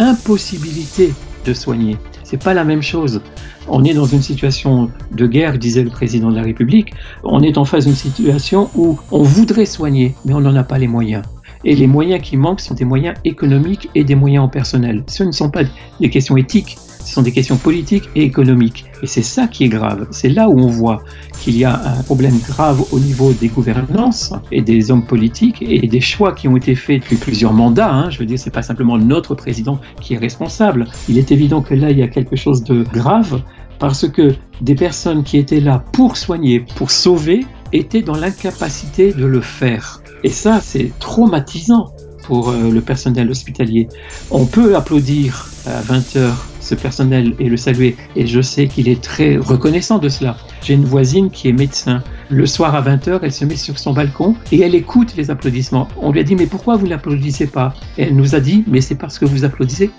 impossibilité 0.00 1.12
de 1.44 1.54
soigner. 1.54 1.96
C'est 2.24 2.42
pas 2.42 2.54
la 2.54 2.64
même 2.64 2.82
chose. 2.82 3.20
On 3.68 3.84
est 3.84 3.94
dans 3.94 4.06
une 4.06 4.22
situation 4.22 4.90
de 5.12 5.26
guerre, 5.26 5.58
disait 5.58 5.82
le 5.82 5.90
président 5.90 6.30
de 6.30 6.36
la 6.36 6.42
République. 6.42 6.92
On 7.24 7.42
est 7.42 7.58
en 7.58 7.64
face 7.64 7.86
d'une 7.86 7.94
situation 7.94 8.70
où 8.74 8.98
on 9.10 9.22
voudrait 9.22 9.66
soigner, 9.66 10.14
mais 10.24 10.34
on 10.34 10.40
n'en 10.40 10.56
a 10.56 10.64
pas 10.64 10.78
les 10.78 10.88
moyens. 10.88 11.22
Et 11.64 11.74
les 11.74 11.86
moyens 11.86 12.22
qui 12.22 12.36
manquent 12.36 12.60
sont 12.60 12.74
des 12.74 12.84
moyens 12.84 13.16
économiques 13.24 13.90
et 13.94 14.04
des 14.04 14.14
moyens 14.14 14.44
en 14.44 14.48
personnel. 14.48 15.04
Ce 15.06 15.22
ne 15.22 15.32
sont 15.32 15.50
pas 15.50 15.62
des 16.00 16.10
questions 16.10 16.36
éthiques, 16.36 16.78
ce 17.10 17.16
sont 17.16 17.22
des 17.22 17.32
questions 17.32 17.56
politiques 17.56 18.08
et 18.14 18.22
économiques. 18.22 18.84
Et 19.02 19.08
c'est 19.08 19.24
ça 19.24 19.48
qui 19.48 19.64
est 19.64 19.68
grave. 19.68 20.06
C'est 20.12 20.28
là 20.28 20.48
où 20.48 20.60
on 20.60 20.68
voit 20.68 21.02
qu'il 21.40 21.58
y 21.58 21.64
a 21.64 21.74
un 21.98 22.02
problème 22.04 22.38
grave 22.38 22.84
au 22.92 23.00
niveau 23.00 23.32
des 23.32 23.48
gouvernances 23.48 24.32
et 24.52 24.62
des 24.62 24.92
hommes 24.92 25.04
politiques 25.04 25.60
et 25.60 25.88
des 25.88 26.00
choix 26.00 26.32
qui 26.32 26.46
ont 26.46 26.56
été 26.56 26.76
faits 26.76 27.02
depuis 27.02 27.16
plusieurs 27.16 27.52
mandats. 27.52 27.92
Hein. 27.92 28.10
Je 28.10 28.20
veux 28.20 28.26
dire, 28.26 28.38
c'est 28.38 28.52
pas 28.52 28.62
simplement 28.62 28.96
notre 28.96 29.34
président 29.34 29.80
qui 30.00 30.14
est 30.14 30.18
responsable. 30.18 30.86
Il 31.08 31.18
est 31.18 31.32
évident 31.32 31.62
que 31.62 31.74
là, 31.74 31.90
il 31.90 31.98
y 31.98 32.02
a 32.04 32.08
quelque 32.08 32.36
chose 32.36 32.62
de 32.62 32.84
grave 32.84 33.42
parce 33.80 34.06
que 34.08 34.32
des 34.60 34.76
personnes 34.76 35.24
qui 35.24 35.36
étaient 35.36 35.58
là 35.58 35.82
pour 35.92 36.16
soigner, 36.16 36.60
pour 36.76 36.92
sauver, 36.92 37.44
étaient 37.72 38.02
dans 38.02 38.16
l'incapacité 38.16 39.12
de 39.12 39.24
le 39.24 39.40
faire. 39.40 40.00
Et 40.22 40.30
ça, 40.30 40.60
c'est 40.62 40.92
traumatisant 41.00 41.86
pour 42.22 42.50
euh, 42.50 42.70
le 42.70 42.80
personnel 42.80 43.28
hospitalier. 43.28 43.88
On 44.30 44.46
peut 44.46 44.76
applaudir 44.76 45.48
à 45.66 45.80
20 45.80 46.16
heures 46.16 46.46
ce 46.70 46.74
personnel 46.76 47.34
et 47.38 47.48
le 47.48 47.56
saluer. 47.56 47.96
Et 48.16 48.26
je 48.26 48.40
sais 48.40 48.68
qu'il 48.68 48.88
est 48.88 49.02
très 49.02 49.36
reconnaissant 49.36 49.98
de 49.98 50.08
cela. 50.08 50.36
J'ai 50.62 50.74
une 50.74 50.84
voisine 50.84 51.30
qui 51.30 51.48
est 51.48 51.52
médecin. 51.52 52.02
Le 52.28 52.46
soir 52.46 52.74
à 52.74 52.82
20h, 52.82 53.18
elle 53.22 53.32
se 53.32 53.44
met 53.44 53.56
sur 53.56 53.78
son 53.78 53.92
balcon 53.92 54.36
et 54.52 54.60
elle 54.60 54.74
écoute 54.74 55.14
les 55.16 55.30
applaudissements. 55.30 55.88
On 56.00 56.12
lui 56.12 56.20
a 56.20 56.22
dit 56.22 56.36
mais 56.36 56.46
pourquoi 56.46 56.76
vous 56.76 56.86
n'applaudissez 56.86 57.48
pas? 57.48 57.74
Elle 57.98 58.14
nous 58.14 58.34
a 58.34 58.40
dit 58.40 58.64
mais 58.68 58.80
c'est 58.80 58.94
parce 58.94 59.18
que 59.18 59.24
vous 59.24 59.44
applaudissez 59.44 59.90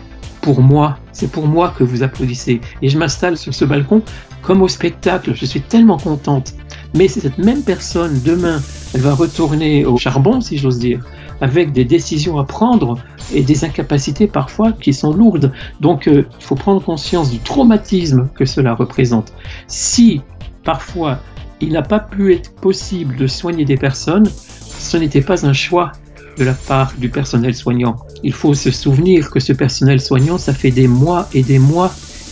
pour 0.42 0.62
moi. 0.62 0.98
C'est 1.12 1.30
pour 1.30 1.46
moi 1.46 1.74
que 1.78 1.84
vous 1.84 2.04
applaudissez. 2.04 2.62
Et 2.82 2.88
je 2.88 2.98
m'installe 2.98 3.38
sur 3.38 3.54
ce 3.54 3.66
balcon 3.66 4.02
comme 4.42 4.62
au 4.62 4.70
spectacle. 4.70 5.34
Je 5.36 5.46
suis 5.46 5.62
tellement 5.62 5.98
contente. 5.98 6.54
Mais 6.96 7.08
cette 7.08 7.38
même 7.38 7.64
personne, 7.64 8.22
demain, 8.26 8.62
elle 8.94 9.02
va 9.02 9.14
retourner 9.14 9.86
au 9.86 9.98
charbon, 9.98 10.42
si 10.42 10.58
j'ose 10.58 10.80
dire, 10.80 11.00
avec 11.42 11.72
des 11.74 11.86
décisions 11.86 12.38
à 12.40 12.46
prendre 12.46 12.98
et 13.34 13.42
des 13.42 13.66
incapacités 13.66 14.28
parfois 14.28 14.72
qui 14.72 14.94
sont 14.94 15.12
lourdes. 15.12 15.52
Donc 15.80 16.08
euh, 16.08 16.26
il 16.40 16.46
faut 16.46 16.56
prendre 16.56 16.82
conscience 16.82 17.32
du 17.32 17.40
traumatisme 17.40 18.30
que 18.36 18.46
cela 18.46 18.74
représente. 18.74 19.34
Si 19.68 20.22
parfois 20.64 21.20
il 21.60 21.74
n'a 21.74 21.82
pas 21.82 22.00
pu 22.00 22.34
être 22.34 22.54
possible 22.56 23.16
de 23.18 23.28
soigner 23.28 23.66
des 23.66 23.78
personnes, 23.78 24.28
ce 24.28 24.98
n'était 24.98 25.22
pas 25.22 25.46
un 25.46 25.54
choix 25.54 25.92
de 26.38 26.44
la 26.44 26.54
part 26.54 26.94
du 26.98 27.10
personnel 27.10 27.54
soignant. 27.54 27.98
Il 28.24 28.34
faut 28.34 28.54
se 28.54 28.72
souvenir 28.72 29.30
que 29.30 29.40
ce 29.40 29.54
personnel 29.54 30.00
soignant, 30.00 30.38
ça 30.38 30.54
fait 30.54 30.72
des 30.72 30.88
mois 30.88 31.28
et 31.34 31.44
des 31.44 31.60
mois 31.60 31.92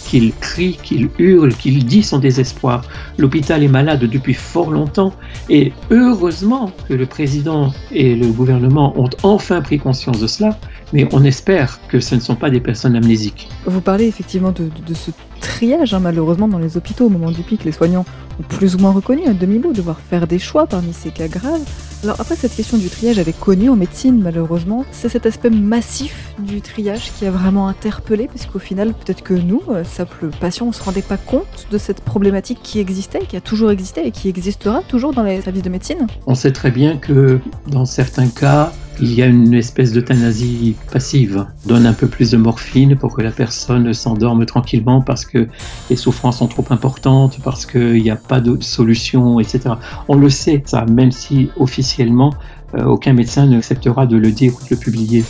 qu'il 0.10 0.34
crie, 0.34 0.80
qu'il 0.82 1.10
hurle, 1.20 1.54
qu'il 1.54 1.86
dit 1.86 2.02
son 2.02 2.18
désespoir. 2.18 2.82
L'hôpital 3.20 3.64
est 3.64 3.68
malade 3.68 4.00
depuis 4.00 4.34
fort 4.34 4.72
longtemps 4.72 5.14
et 5.50 5.72
heureusement 5.92 6.72
que 6.88 6.96
le 6.96 7.06
président 7.06 7.72
et 7.92 8.16
le 8.16 8.28
gouvernement 8.32 9.00
ont 9.00 9.10
enfin 9.22 9.62
pris 9.62 9.78
conscience 9.78 10.20
de 10.20 10.26
cela, 10.26 10.58
mais 10.94 11.08
on 11.12 11.24
espère 11.24 11.80
que 11.88 12.00
ce 12.00 12.16
ne 12.16 12.20
sont 12.22 12.36
pas 12.36 12.50
des 12.50 12.60
personnes 12.60 12.96
amnésiques. 12.96 13.50
Vous 13.66 13.82
parlez 13.82 14.08
effectivement 14.08 14.52
de, 14.52 14.94
ce 14.96 15.12
triage, 15.42 15.94
hein, 15.94 16.00
malheureusement, 16.00 16.48
dans 16.48 16.58
les 16.58 16.76
hôpitaux 16.76 17.06
au 17.06 17.10
moment 17.10 17.30
du 17.30 17.42
pic. 17.42 17.64
Les 17.64 17.72
soignants 17.72 18.06
plus 18.48 18.76
ou 18.76 18.80
moins 18.80 18.92
reconnu 18.92 19.26
un 19.26 19.34
demi-mot, 19.34 19.74
devoir 19.74 20.00
faire 20.00 20.28
des 20.28 20.40
choix 20.40 20.68
parmi 20.68 20.94
ces 20.94 21.10
cas 21.10 21.28
graves. 21.28 21.62
Alors 22.04 22.16
après, 22.22 22.38
cette 22.38 22.56
question 22.56 22.78
du 22.78 22.88
triage 22.88 23.20
avait 23.20 23.34
connu 23.34 23.70
en 23.70 23.76
médecine, 23.76 24.22
malheureusement. 24.22 24.86
C'est 24.92 25.10
cet 25.10 25.26
aspect 25.26 25.50
massif 25.50 26.34
du 26.40 26.62
triage 26.62 27.12
qui 27.18 27.26
a 27.26 27.32
vraiment 27.32 27.68
interpellé, 27.68 28.28
parce 28.28 28.46
qu'au 28.46 28.60
final, 28.60 28.94
peut-être 28.94 29.22
que 29.22 29.34
nous, 29.34 29.62
euh, 29.70 29.84
simples 29.84 30.30
patients, 30.40 30.68
on 30.68 30.70
ne 30.70 30.74
se 30.74 30.84
rendait 30.84 31.02
pas 31.02 31.18
compte 31.18 31.68
de 31.70 31.78
cette 31.78 32.00
problématique 32.00 32.60
qui 32.64 32.80
existait, 32.80 33.26
qui 33.28 33.36
a 33.36 33.42
toujours 33.42 33.72
existé 33.72 34.08
et 34.08 34.12
qui 34.12 34.30
existera 34.30 34.82
toujours 34.88 35.14
dans 35.14 35.24
les 35.24 35.42
services 35.42 35.64
de 35.64 35.70
médecine. 35.70 36.08
On 36.26 36.36
sait 36.36 36.54
très 36.54 36.72
bien 36.72 36.98
que 36.98 37.42
dans 37.68 37.86
certains 37.86 38.28
cas, 38.28 38.72
il 39.02 39.14
y 39.14 39.22
a 39.22 39.26
une 39.26 39.54
espèce 39.54 39.94
d'euthanasie 39.94 40.76
passive. 40.92 41.46
On 41.66 41.70
donne 41.70 41.86
un 41.86 41.94
peu 41.94 42.08
plus 42.08 42.32
de 42.32 42.38
morphine 42.38 42.96
pour 42.96 43.16
que 43.16 43.22
la 43.22 43.32
personne 43.32 43.94
s'endorme 43.94 44.46
tranquillement 44.46 45.02
parce 45.02 45.26
que 45.26 45.48
les 45.90 45.96
souffrances 45.96 46.40
sont 46.40 46.48
trop 46.48 46.66
importantes, 46.70 47.40
parce 47.44 47.66
qu'il 47.66 48.02
n'y 48.02 48.12
a 48.12 48.16
pas 48.16 48.40
d'autre 48.42 48.66
solution, 48.66 49.40
etc. 49.40 49.76
On 50.08 50.16
le 50.16 50.30
sait, 50.30 50.62
ça, 50.66 50.86
même 50.86 51.12
si 51.12 51.50
officiellement, 51.58 52.34
euh, 52.76 52.84
aucun 52.86 53.14
médecin 53.14 53.46
n'acceptera 53.48 54.06
de 54.06 54.18
le 54.18 54.32
dire 54.32 54.54
ou 54.54 54.64
de 54.64 54.70
le 54.72 54.78
publier 54.78 55.24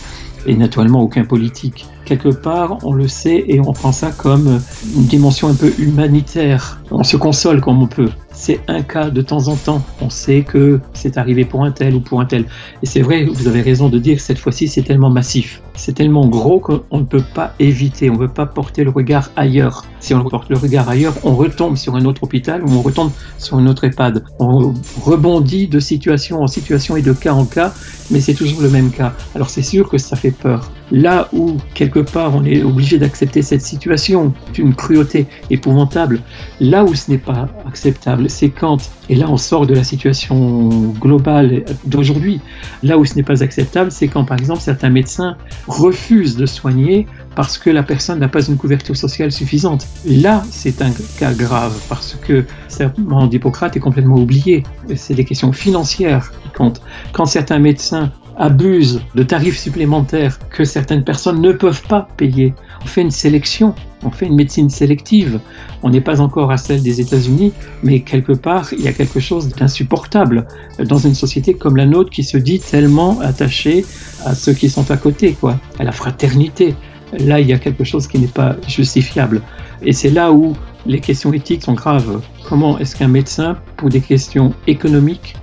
et 0.46 0.54
naturellement 0.54 1.02
aucun 1.02 1.24
politique. 1.24 1.86
Quelque 2.04 2.30
part, 2.30 2.78
on 2.82 2.92
le 2.92 3.08
sait 3.08 3.44
et 3.46 3.60
on 3.60 3.72
prend 3.72 3.92
ça 3.92 4.10
comme 4.10 4.60
une 4.96 5.04
dimension 5.04 5.48
un 5.48 5.54
peu 5.54 5.72
humanitaire. 5.78 6.80
On 6.90 7.04
se 7.04 7.16
console 7.16 7.60
comme 7.60 7.82
on 7.82 7.86
peut. 7.86 8.10
C'est 8.40 8.60
un 8.68 8.80
cas 8.80 9.10
de 9.10 9.20
temps 9.20 9.48
en 9.48 9.56
temps. 9.56 9.82
On 10.00 10.08
sait 10.08 10.42
que 10.42 10.80
c'est 10.94 11.18
arrivé 11.18 11.44
pour 11.44 11.62
un 11.62 11.70
tel 11.70 11.94
ou 11.94 12.00
pour 12.00 12.22
un 12.22 12.24
tel. 12.24 12.46
Et 12.82 12.86
c'est 12.86 13.02
vrai, 13.02 13.24
vous 13.24 13.46
avez 13.46 13.60
raison 13.60 13.90
de 13.90 13.98
dire 13.98 14.18
cette 14.18 14.38
fois-ci, 14.38 14.66
c'est 14.66 14.82
tellement 14.82 15.10
massif. 15.10 15.60
C'est 15.74 15.94
tellement 15.94 16.26
gros 16.26 16.58
qu'on 16.58 16.98
ne 16.98 17.04
peut 17.04 17.22
pas 17.34 17.54
éviter, 17.58 18.08
on 18.08 18.14
ne 18.14 18.18
peut 18.26 18.32
pas 18.32 18.46
porter 18.46 18.82
le 18.82 18.90
regard 18.90 19.30
ailleurs. 19.36 19.84
Si 20.00 20.14
on 20.14 20.24
porte 20.24 20.48
le 20.48 20.56
regard 20.56 20.88
ailleurs, 20.88 21.14
on 21.22 21.36
retombe 21.36 21.76
sur 21.76 21.96
un 21.96 22.04
autre 22.06 22.22
hôpital 22.22 22.64
ou 22.64 22.70
on 22.72 22.80
retombe 22.80 23.10
sur 23.36 23.58
une 23.58 23.68
autre 23.68 23.84
EHPAD. 23.84 24.24
On 24.38 24.72
rebondit 25.02 25.68
de 25.68 25.78
situation 25.78 26.42
en 26.42 26.46
situation 26.46 26.96
et 26.96 27.02
de 27.02 27.12
cas 27.12 27.34
en 27.34 27.44
cas, 27.44 27.74
mais 28.10 28.20
c'est 28.20 28.34
toujours 28.34 28.62
le 28.62 28.70
même 28.70 28.90
cas. 28.90 29.12
Alors 29.34 29.50
c'est 29.50 29.62
sûr 29.62 29.90
que 29.90 29.98
ça 29.98 30.16
fait 30.16 30.30
peur. 30.30 30.70
Là 30.90 31.28
où, 31.32 31.56
quelque 31.74 32.00
part, 32.00 32.34
on 32.34 32.44
est 32.44 32.62
obligé 32.62 32.98
d'accepter 32.98 33.42
cette 33.42 33.62
situation, 33.62 34.32
d'une 34.54 34.74
cruauté 34.74 35.26
épouvantable, 35.50 36.20
là 36.60 36.84
où 36.84 36.94
ce 36.94 37.10
n'est 37.10 37.18
pas 37.18 37.48
acceptable, 37.66 38.28
c'est 38.28 38.50
quand, 38.50 38.90
et 39.08 39.14
là 39.14 39.26
on 39.28 39.36
sort 39.36 39.66
de 39.66 39.74
la 39.74 39.84
situation 39.84 40.68
globale 41.00 41.64
d'aujourd'hui, 41.84 42.40
là 42.82 42.98
où 42.98 43.04
ce 43.04 43.14
n'est 43.14 43.22
pas 43.22 43.42
acceptable, 43.42 43.90
c'est 43.90 44.08
quand 44.08 44.24
par 44.24 44.38
exemple 44.38 44.60
certains 44.60 44.90
médecins 44.90 45.36
refusent 45.68 46.36
de 46.36 46.46
soigner 46.46 47.06
parce 47.36 47.58
que 47.58 47.70
la 47.70 47.82
personne 47.82 48.18
n'a 48.18 48.28
pas 48.28 48.44
une 48.44 48.56
couverture 48.56 48.96
sociale 48.96 49.30
suffisante. 49.30 49.86
Là, 50.04 50.42
c'est 50.50 50.82
un 50.82 50.90
cas 51.18 51.32
grave 51.32 51.72
parce 51.88 52.16
que 52.20 52.32
le 52.32 52.46
serment 52.68 53.26
d'Hippocrate 53.26 53.76
est 53.76 53.80
complètement 53.80 54.16
oublié. 54.16 54.64
C'est 54.96 55.14
des 55.14 55.24
questions 55.24 55.52
financières 55.52 56.32
qui 56.42 56.50
comptent. 56.50 56.82
Quand 57.12 57.26
certains 57.26 57.58
médecins 57.58 58.10
abusent 58.40 59.02
de 59.14 59.22
tarifs 59.22 59.58
supplémentaires 59.58 60.38
que 60.48 60.64
certaines 60.64 61.04
personnes 61.04 61.40
ne 61.40 61.52
peuvent 61.52 61.82
pas 61.86 62.08
payer. 62.16 62.54
On 62.82 62.86
fait 62.86 63.02
une 63.02 63.10
sélection, 63.10 63.74
on 64.02 64.10
fait 64.10 64.26
une 64.26 64.34
médecine 64.34 64.70
sélective. 64.70 65.40
On 65.82 65.90
n'est 65.90 66.00
pas 66.00 66.22
encore 66.22 66.50
à 66.50 66.56
celle 66.56 66.82
des 66.82 67.02
États-Unis, 67.02 67.52
mais 67.82 68.00
quelque 68.00 68.32
part, 68.32 68.72
il 68.72 68.80
y 68.80 68.88
a 68.88 68.92
quelque 68.92 69.20
chose 69.20 69.48
d'insupportable 69.50 70.46
dans 70.82 70.98
une 70.98 71.14
société 71.14 71.52
comme 71.52 71.76
la 71.76 71.84
nôtre 71.84 72.10
qui 72.10 72.24
se 72.24 72.38
dit 72.38 72.58
tellement 72.58 73.20
attachée 73.20 73.84
à 74.24 74.34
ceux 74.34 74.54
qui 74.54 74.70
sont 74.70 74.90
à 74.90 74.96
côté, 74.96 75.34
quoi, 75.34 75.60
à 75.78 75.84
la 75.84 75.92
fraternité. 75.92 76.74
Là, 77.18 77.40
il 77.40 77.46
y 77.46 77.52
a 77.52 77.58
quelque 77.58 77.84
chose 77.84 78.06
qui 78.06 78.18
n'est 78.18 78.26
pas 78.26 78.56
justifiable. 78.66 79.42
Et 79.82 79.92
c'est 79.92 80.10
là 80.10 80.32
où 80.32 80.54
les 80.86 81.00
questions 81.00 81.32
éthiques 81.34 81.64
sont 81.64 81.74
graves. 81.74 82.22
Comment 82.48 82.78
est-ce 82.78 82.96
qu'un 82.96 83.08
médecin, 83.08 83.58
pour 83.76 83.90
des 83.90 84.00
questions 84.00 84.54
économiques, 84.66 85.34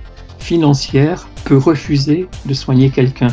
financières, 0.48 1.28
peut 1.44 1.58
refuser 1.58 2.26
de 2.46 2.54
soigner 2.54 2.88
quelqu'un 2.88 3.28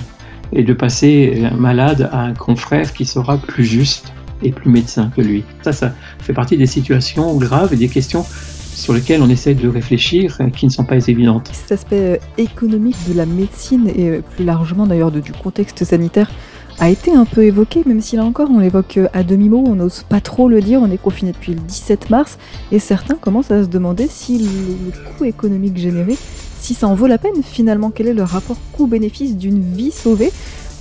et 0.51 0.63
de 0.63 0.73
passer 0.73 1.47
un 1.49 1.55
malade 1.55 2.09
à 2.11 2.19
un 2.23 2.33
confrère 2.33 2.91
qui 2.91 3.05
sera 3.05 3.37
plus 3.37 3.63
juste 3.63 4.11
et 4.43 4.51
plus 4.51 4.69
médecin 4.69 5.09
que 5.15 5.21
lui. 5.21 5.45
Ça, 5.61 5.71
ça 5.71 5.93
fait 6.19 6.33
partie 6.33 6.57
des 6.57 6.65
situations 6.65 7.33
graves 7.37 7.73
et 7.73 7.77
des 7.77 7.87
questions 7.87 8.25
sur 8.25 8.91
lesquelles 8.93 9.21
on 9.21 9.29
essaie 9.29 9.53
de 9.53 9.69
réfléchir 9.69 10.39
qui 10.57 10.65
ne 10.65 10.71
sont 10.71 10.83
pas 10.83 10.97
évidentes. 11.07 11.49
Cet 11.53 11.71
aspect 11.71 12.19
économique 12.37 12.97
de 13.07 13.13
la 13.13 13.25
médecine 13.25 13.87
et 13.87 14.19
plus 14.35 14.43
largement 14.43 14.85
d'ailleurs 14.85 15.11
du 15.11 15.31
contexte 15.31 15.85
sanitaire 15.85 16.29
a 16.79 16.89
été 16.89 17.13
un 17.13 17.23
peu 17.23 17.43
évoqué, 17.45 17.83
même 17.85 18.01
si 18.01 18.17
là 18.17 18.25
encore 18.25 18.49
on 18.51 18.59
l'évoque 18.59 18.99
à 19.13 19.23
demi-mot, 19.23 19.63
on 19.65 19.75
n'ose 19.75 20.03
pas 20.03 20.19
trop 20.19 20.49
le 20.49 20.59
dire, 20.59 20.81
on 20.81 20.91
est 20.91 21.01
confiné 21.01 21.31
depuis 21.31 21.53
le 21.53 21.61
17 21.61 22.09
mars, 22.09 22.37
et 22.73 22.79
certains 22.79 23.15
commencent 23.15 23.51
à 23.51 23.63
se 23.63 23.69
demander 23.69 24.07
si 24.09 24.39
le 24.39 24.91
coût 25.11 25.23
économique 25.23 25.77
généré 25.77 26.17
si 26.65 26.73
ça 26.73 26.87
en 26.87 26.95
vaut 26.95 27.05
la 27.05 27.19
peine 27.19 27.43
finalement, 27.43 27.91
quel 27.91 28.07
est 28.07 28.13
le 28.13 28.23
rapport 28.23 28.57
coût-bénéfice 28.71 29.37
d'une 29.37 29.61
vie 29.61 29.91
sauvée? 29.91 30.31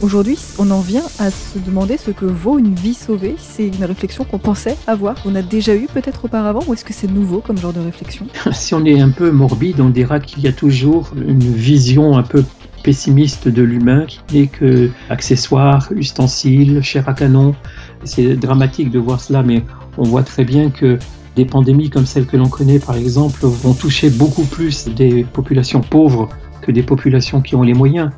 Aujourd'hui, 0.00 0.38
on 0.58 0.70
en 0.70 0.80
vient 0.80 1.02
à 1.18 1.30
se 1.30 1.58
demander 1.58 1.98
ce 1.98 2.10
que 2.10 2.24
vaut 2.24 2.58
une 2.58 2.74
vie 2.74 2.94
sauvée. 2.94 3.36
C'est 3.38 3.66
une 3.66 3.84
réflexion 3.84 4.24
qu'on 4.24 4.38
pensait 4.38 4.78
avoir, 4.86 5.22
qu'on 5.22 5.34
a 5.34 5.42
déjà 5.42 5.76
eu 5.76 5.86
peut-être 5.92 6.24
auparavant, 6.24 6.60
ou 6.66 6.72
est-ce 6.72 6.86
que 6.86 6.94
c'est 6.94 7.10
nouveau 7.10 7.40
comme 7.40 7.58
genre 7.58 7.74
de 7.74 7.80
réflexion? 7.80 8.26
Si 8.52 8.72
on 8.72 8.82
est 8.86 8.98
un 8.98 9.10
peu 9.10 9.30
morbide, 9.30 9.78
on 9.82 9.90
dira 9.90 10.20
qu'il 10.20 10.42
y 10.42 10.48
a 10.48 10.52
toujours 10.52 11.10
une 11.14 11.38
vision 11.38 12.16
un 12.16 12.22
peu 12.22 12.42
pessimiste 12.82 13.48
de 13.48 13.62
l'humain 13.62 14.06
qui 14.06 14.38
n'est 14.38 14.46
que 14.46 14.90
accessoire, 15.10 15.88
ustensile, 15.94 16.80
chair 16.82 17.06
à 17.10 17.12
canon. 17.12 17.54
C'est 18.04 18.36
dramatique 18.36 18.90
de 18.90 18.98
voir 18.98 19.20
cela, 19.20 19.42
mais 19.42 19.62
on 19.98 20.04
voit 20.04 20.22
très 20.22 20.46
bien 20.46 20.70
que 20.70 20.98
des 21.36 21.44
pandémies 21.44 21.90
comme 21.90 22.06
celle 22.06 22.26
que 22.26 22.36
l'on 22.36 22.48
connaît, 22.48 22.78
par 22.78 22.96
exemple, 22.96 23.44
vont 23.44 23.74
toucher 23.74 24.10
beaucoup 24.10 24.44
plus 24.44 24.88
des 24.88 25.24
populations 25.24 25.80
pauvres 25.80 26.28
que 26.62 26.72
des 26.72 26.82
populations 26.82 27.40
qui 27.40 27.56
ont 27.56 27.62
les 27.62 27.74
moyens. 27.74 28.10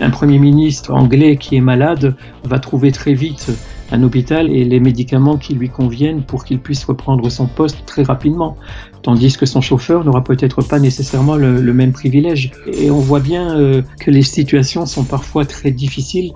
Un 0.00 0.10
Premier 0.10 0.38
ministre 0.38 0.92
anglais 0.92 1.36
qui 1.36 1.56
est 1.56 1.60
malade 1.60 2.14
va 2.44 2.58
trouver 2.58 2.92
très 2.92 3.14
vite 3.14 3.50
un 3.90 4.02
hôpital 4.02 4.50
et 4.50 4.64
les 4.64 4.80
médicaments 4.80 5.36
qui 5.36 5.54
lui 5.54 5.70
conviennent 5.70 6.22
pour 6.22 6.44
qu'il 6.44 6.60
puisse 6.60 6.84
reprendre 6.84 7.30
son 7.30 7.46
poste 7.46 7.84
très 7.86 8.02
rapidement. 8.02 8.56
Tandis 9.02 9.36
que 9.36 9.46
son 9.46 9.60
chauffeur 9.60 10.04
n'aura 10.04 10.22
peut-être 10.22 10.62
pas 10.62 10.78
nécessairement 10.78 11.36
le, 11.36 11.72
même 11.72 11.92
privilège. 11.92 12.52
Et 12.66 12.90
on 12.90 12.98
voit 12.98 13.20
bien 13.20 13.56
euh, 13.56 13.82
que 13.98 14.10
les 14.10 14.22
situations 14.22 14.86
sont 14.86 15.04
parfois 15.04 15.44
très 15.46 15.70
difficiles 15.70 16.32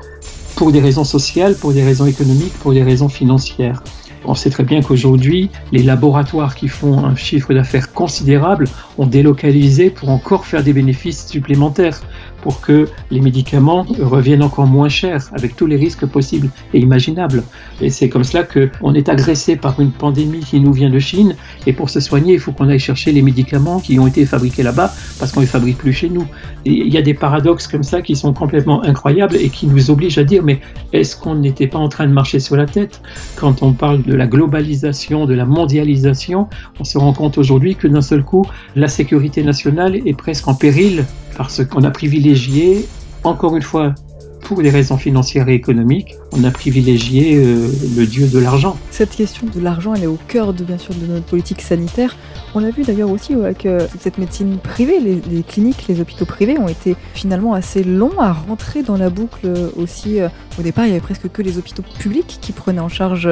pour 0.56 0.72
des 0.72 0.80
raisons 0.80 1.04
sociales, 1.04 1.54
pour 1.54 1.72
des 1.72 1.82
raisons 1.82 2.06
économiques, 2.06 2.54
pour 2.60 2.72
des 2.72 2.82
raisons 2.82 3.08
financières. 3.08 3.82
On 4.24 4.34
sait 4.34 4.50
très 4.50 4.64
bien 4.64 4.82
qu'aujourd'hui, 4.82 5.50
les 5.72 5.82
laboratoires 5.82 6.54
qui 6.54 6.68
font 6.68 7.04
un 7.04 7.16
chiffre 7.16 7.52
d'affaires 7.54 7.92
considérable 7.92 8.64
ont 8.98 9.06
délocalisé 9.06 9.90
pour 9.90 10.10
encore 10.10 10.46
faire 10.46 10.62
des 10.62 10.72
bénéfices 10.72 11.26
supplémentaires 11.26 12.00
pour 12.42 12.60
que 12.60 12.88
les 13.10 13.20
médicaments 13.20 13.86
reviennent 14.00 14.42
encore 14.42 14.66
moins 14.66 14.88
chers, 14.88 15.30
avec 15.32 15.56
tous 15.56 15.66
les 15.66 15.76
risques 15.76 16.06
possibles 16.06 16.50
et 16.74 16.80
imaginables. 16.80 17.42
Et 17.80 17.88
c'est 17.88 18.08
comme 18.08 18.24
cela 18.24 18.42
qu'on 18.44 18.94
est 18.94 19.08
agressé 19.08 19.56
par 19.56 19.80
une 19.80 19.92
pandémie 19.92 20.40
qui 20.40 20.60
nous 20.60 20.72
vient 20.72 20.90
de 20.90 20.98
Chine, 20.98 21.36
et 21.66 21.72
pour 21.72 21.88
se 21.88 22.00
soigner, 22.00 22.34
il 22.34 22.40
faut 22.40 22.52
qu'on 22.52 22.68
aille 22.68 22.78
chercher 22.78 23.12
les 23.12 23.22
médicaments 23.22 23.80
qui 23.80 23.98
ont 23.98 24.06
été 24.06 24.26
fabriqués 24.26 24.62
là-bas, 24.62 24.92
parce 25.18 25.32
qu'on 25.32 25.40
ne 25.40 25.46
les 25.46 25.50
fabrique 25.50 25.78
plus 25.78 25.92
chez 25.92 26.08
nous. 26.08 26.26
Et 26.64 26.72
il 26.72 26.92
y 26.92 26.98
a 26.98 27.02
des 27.02 27.14
paradoxes 27.14 27.66
comme 27.66 27.82
ça 27.82 28.02
qui 28.02 28.16
sont 28.16 28.32
complètement 28.32 28.82
incroyables 28.82 29.36
et 29.36 29.48
qui 29.48 29.66
nous 29.66 29.90
obligent 29.90 30.18
à 30.18 30.24
dire, 30.24 30.42
mais 30.42 30.60
est-ce 30.92 31.16
qu'on 31.16 31.36
n'était 31.36 31.68
pas 31.68 31.78
en 31.78 31.88
train 31.88 32.06
de 32.06 32.12
marcher 32.12 32.40
sur 32.40 32.56
la 32.56 32.66
tête? 32.66 33.00
Quand 33.36 33.62
on 33.62 33.72
parle 33.72 34.02
de 34.02 34.14
la 34.14 34.26
globalisation, 34.26 35.26
de 35.26 35.34
la 35.34 35.44
mondialisation, 35.44 36.48
on 36.80 36.84
se 36.84 36.98
rend 36.98 37.12
compte 37.12 37.38
aujourd'hui 37.38 37.76
que 37.76 37.86
d'un 37.86 38.02
seul 38.02 38.24
coup, 38.24 38.44
la 38.74 38.88
sécurité 38.88 39.42
nationale 39.42 39.96
est 39.96 40.16
presque 40.16 40.48
en 40.48 40.54
péril 40.54 41.04
parce 41.36 41.64
qu'on 41.64 41.84
a 41.84 41.90
privilégié, 41.90 42.86
encore 43.24 43.56
une 43.56 43.62
fois, 43.62 43.94
pour 44.42 44.62
des 44.62 44.70
raisons 44.70 44.98
financières 44.98 45.48
et 45.48 45.54
économiques, 45.54 46.16
on 46.32 46.42
a 46.44 46.50
privilégié 46.50 47.36
euh, 47.36 47.68
le 47.96 48.06
dieu 48.06 48.26
de 48.26 48.38
l'argent. 48.38 48.76
Cette 48.90 49.14
question 49.14 49.46
de 49.46 49.60
l'argent, 49.60 49.94
elle 49.94 50.02
est 50.02 50.08
au 50.08 50.18
cœur 50.28 50.52
de, 50.52 50.64
bien 50.64 50.78
sûr 50.78 50.94
de 50.94 51.06
notre 51.06 51.26
politique 51.26 51.62
sanitaire. 51.62 52.16
On 52.54 52.58
l'a 52.58 52.70
vu 52.70 52.82
d'ailleurs 52.82 53.10
aussi 53.10 53.34
avec 53.34 53.66
cette 53.98 54.18
médecine 54.18 54.58
privée, 54.58 55.00
les, 55.00 55.42
cliniques, 55.42 55.86
les 55.88 56.00
hôpitaux 56.00 56.26
privés 56.26 56.58
ont 56.58 56.68
été 56.68 56.96
finalement 57.14 57.54
assez 57.54 57.82
longs 57.82 58.18
à 58.18 58.32
rentrer 58.32 58.82
dans 58.82 58.96
la 58.96 59.08
boucle 59.08 59.48
aussi. 59.76 60.20
Euh, 60.20 60.28
au 60.58 60.62
départ, 60.62 60.84
il 60.84 60.88
y 60.88 60.92
avait 60.92 61.00
presque 61.00 61.30
que 61.30 61.40
les 61.40 61.56
hôpitaux 61.56 61.82
publics 61.98 62.38
qui 62.40 62.52
prenaient 62.52 62.80
en 62.80 62.88
charge 62.88 63.28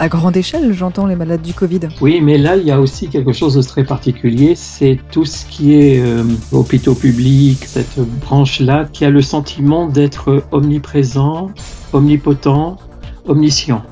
à 0.00 0.08
grande 0.08 0.34
échelle, 0.34 0.72
j'entends, 0.72 1.04
les 1.04 1.14
malades 1.14 1.42
du 1.42 1.52
Covid. 1.52 1.80
Oui, 2.00 2.22
mais 2.22 2.38
là, 2.38 2.56
il 2.56 2.64
y 2.64 2.70
a 2.70 2.80
aussi 2.80 3.08
quelque 3.08 3.34
chose 3.34 3.54
de 3.54 3.62
très 3.62 3.84
particulier, 3.84 4.54
c'est 4.54 4.98
tout 5.12 5.26
ce 5.26 5.44
qui 5.44 5.74
est 5.74 6.00
euh, 6.00 6.24
hôpitaux 6.52 6.94
publics, 6.94 7.66
cette 7.66 7.98
branche-là, 7.98 8.88
qui 8.90 9.04
a 9.04 9.10
le 9.10 9.20
sentiment 9.20 9.86
d'être 9.86 10.42
omniprésent, 10.52 11.50
omnipotent, 11.92 12.78
omniscient, 13.26 13.82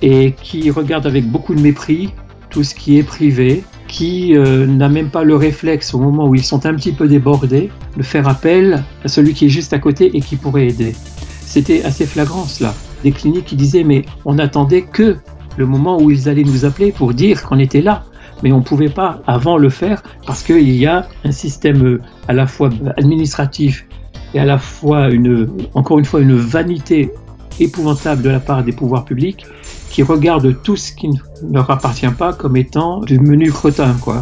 et 0.00 0.32
qui 0.32 0.70
regarde 0.70 1.06
avec 1.06 1.30
beaucoup 1.30 1.54
de 1.54 1.60
mépris 1.60 2.14
tout 2.48 2.64
ce 2.64 2.74
qui 2.74 2.96
est 2.98 3.02
privé, 3.02 3.62
qui 3.86 4.34
euh, 4.34 4.66
n'a 4.66 4.88
même 4.88 5.10
pas 5.10 5.24
le 5.24 5.36
réflexe 5.36 5.92
au 5.92 5.98
moment 5.98 6.26
où 6.26 6.36
ils 6.36 6.44
sont 6.44 6.64
un 6.64 6.72
petit 6.72 6.92
peu 6.92 7.06
débordés 7.06 7.70
de 7.98 8.02
faire 8.02 8.26
appel 8.28 8.82
à 9.04 9.08
celui 9.08 9.34
qui 9.34 9.44
est 9.44 9.50
juste 9.50 9.74
à 9.74 9.78
côté 9.78 10.16
et 10.16 10.22
qui 10.22 10.36
pourrait 10.36 10.68
aider. 10.68 10.94
C'était 11.42 11.84
assez 11.84 12.06
flagrant 12.06 12.44
cela 12.44 12.74
des 13.02 13.12
cliniques 13.12 13.46
qui 13.46 13.56
disaient 13.56 13.84
mais 13.84 14.04
on 14.24 14.38
attendait 14.38 14.82
que 14.82 15.16
le 15.56 15.66
moment 15.66 16.00
où 16.00 16.10
ils 16.10 16.28
allaient 16.28 16.44
nous 16.44 16.64
appeler 16.64 16.92
pour 16.92 17.12
dire 17.12 17.42
qu'on 17.42 17.58
était 17.58 17.82
là. 17.82 18.04
Mais 18.42 18.52
on 18.52 18.58
ne 18.58 18.62
pouvait 18.62 18.88
pas 18.88 19.20
avant 19.26 19.56
le 19.56 19.68
faire 19.68 20.02
parce 20.24 20.44
qu'il 20.44 20.70
y 20.70 20.86
a 20.86 21.08
un 21.24 21.32
système 21.32 21.84
euh, 21.84 22.00
à 22.28 22.32
la 22.32 22.46
fois 22.46 22.70
administratif 22.96 23.84
et 24.32 24.38
à 24.38 24.44
la 24.44 24.58
fois, 24.58 25.08
une, 25.08 25.48
encore 25.74 25.98
une 25.98 26.04
fois, 26.04 26.20
une 26.20 26.36
vanité 26.36 27.10
épouvantable 27.58 28.22
de 28.22 28.30
la 28.30 28.38
part 28.38 28.62
des 28.62 28.72
pouvoirs 28.72 29.04
publics 29.04 29.44
qui 29.90 30.04
regardent 30.04 30.62
tout 30.62 30.76
ce 30.76 30.92
qui 30.92 31.08
ne 31.08 31.16
leur 31.52 31.68
appartient 31.70 32.06
pas 32.06 32.32
comme 32.32 32.56
étant 32.56 33.00
du 33.00 33.18
menu 33.18 33.50
cretin. 33.50 33.96
Quoi. 34.00 34.20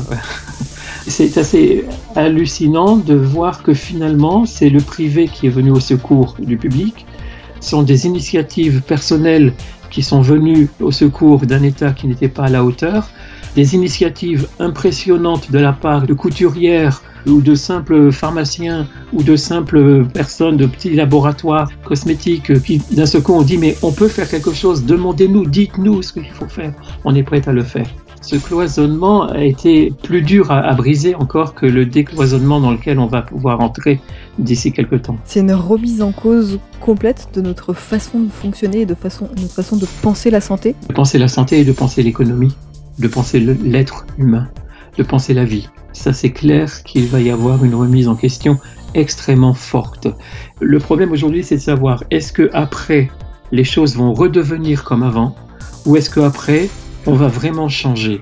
C'est 1.06 1.36
assez 1.36 1.84
hallucinant 2.14 2.96
de 2.96 3.14
voir 3.14 3.62
que 3.62 3.74
finalement, 3.74 4.44
c'est 4.44 4.70
le 4.70 4.80
privé 4.80 5.28
qui 5.28 5.46
est 5.46 5.50
venu 5.50 5.70
au 5.70 5.78
secours 5.78 6.34
du 6.40 6.56
public 6.56 7.06
sont 7.66 7.82
des 7.82 8.06
initiatives 8.06 8.80
personnelles 8.82 9.52
qui 9.90 10.02
sont 10.02 10.20
venues 10.20 10.68
au 10.80 10.90
secours 10.90 11.40
d'un 11.46 11.62
État 11.62 11.90
qui 11.92 12.06
n'était 12.06 12.28
pas 12.28 12.44
à 12.44 12.48
la 12.48 12.64
hauteur, 12.64 13.08
des 13.54 13.74
initiatives 13.74 14.48
impressionnantes 14.58 15.50
de 15.50 15.58
la 15.58 15.72
part 15.72 16.06
de 16.06 16.14
couturières 16.14 17.02
ou 17.26 17.40
de 17.40 17.54
simples 17.54 18.12
pharmaciens 18.12 18.86
ou 19.12 19.22
de 19.22 19.36
simples 19.36 20.04
personnes 20.04 20.56
de 20.56 20.66
petits 20.66 20.94
laboratoires 20.94 21.70
cosmétiques 21.84 22.62
qui 22.62 22.80
d'un 22.92 23.06
seul 23.06 23.22
coup 23.22 23.34
ont 23.34 23.42
dit 23.42 23.58
mais 23.58 23.76
on 23.82 23.92
peut 23.92 24.08
faire 24.08 24.28
quelque 24.28 24.52
chose, 24.52 24.84
demandez-nous, 24.84 25.46
dites-nous 25.46 26.02
ce 26.02 26.12
qu'il 26.12 26.30
faut 26.30 26.48
faire, 26.48 26.72
on 27.04 27.14
est 27.14 27.24
prêt 27.24 27.42
à 27.48 27.52
le 27.52 27.62
faire. 27.62 27.88
Ce 28.26 28.34
cloisonnement 28.34 29.28
a 29.28 29.44
été 29.44 29.92
plus 30.02 30.20
dur 30.20 30.50
à, 30.50 30.74
briser 30.74 31.14
encore 31.14 31.54
que 31.54 31.64
le 31.64 31.86
décloisonnement 31.86 32.58
dans 32.58 32.72
lequel 32.72 32.98
on 32.98 33.06
va 33.06 33.22
pouvoir 33.22 33.60
entrer 33.60 34.00
d'ici 34.40 34.72
quelques 34.72 35.02
temps. 35.02 35.16
C'est 35.24 35.40
une 35.40 35.52
remise 35.52 36.02
en 36.02 36.10
cause 36.10 36.58
complète 36.80 37.28
de 37.34 37.40
notre 37.40 37.72
façon 37.72 38.18
de 38.18 38.28
fonctionner 38.28 38.80
et 38.80 38.86
de 38.86 38.96
façon, 38.96 39.28
notre 39.40 39.54
façon 39.54 39.76
de 39.76 39.86
penser 40.02 40.30
la 40.30 40.40
santé. 40.40 40.74
De 40.88 40.92
penser 40.92 41.18
la 41.18 41.28
santé 41.28 41.60
et 41.60 41.64
de 41.64 41.70
penser 41.70 42.02
l'économie, 42.02 42.52
de 42.98 43.06
penser 43.06 43.38
l'être 43.38 44.06
humain, 44.18 44.48
de 44.98 45.04
penser 45.04 45.32
la 45.32 45.44
vie. 45.44 45.68
Ça 45.92 46.12
c'est 46.12 46.32
clair 46.32 46.82
qu'il 46.82 47.06
va 47.06 47.20
y 47.20 47.30
avoir 47.30 47.64
une 47.64 47.76
remise 47.76 48.08
en 48.08 48.16
question 48.16 48.58
extrêmement 48.94 49.54
forte. 49.54 50.08
Le 50.58 50.80
problème 50.80 51.12
aujourd'hui 51.12 51.44
c'est 51.44 51.56
de 51.56 51.62
savoir 51.62 52.02
est-ce 52.10 52.32
que 52.32 52.50
après 52.54 53.08
les 53.52 53.64
choses 53.64 53.94
vont 53.94 54.12
redevenir 54.12 54.82
comme 54.82 55.04
avant 55.04 55.36
ou 55.86 55.94
est-ce 55.94 56.10
qu'après 56.10 56.68
on 57.06 57.14
va 57.14 57.28
vraiment 57.28 57.68
changer 57.68 58.20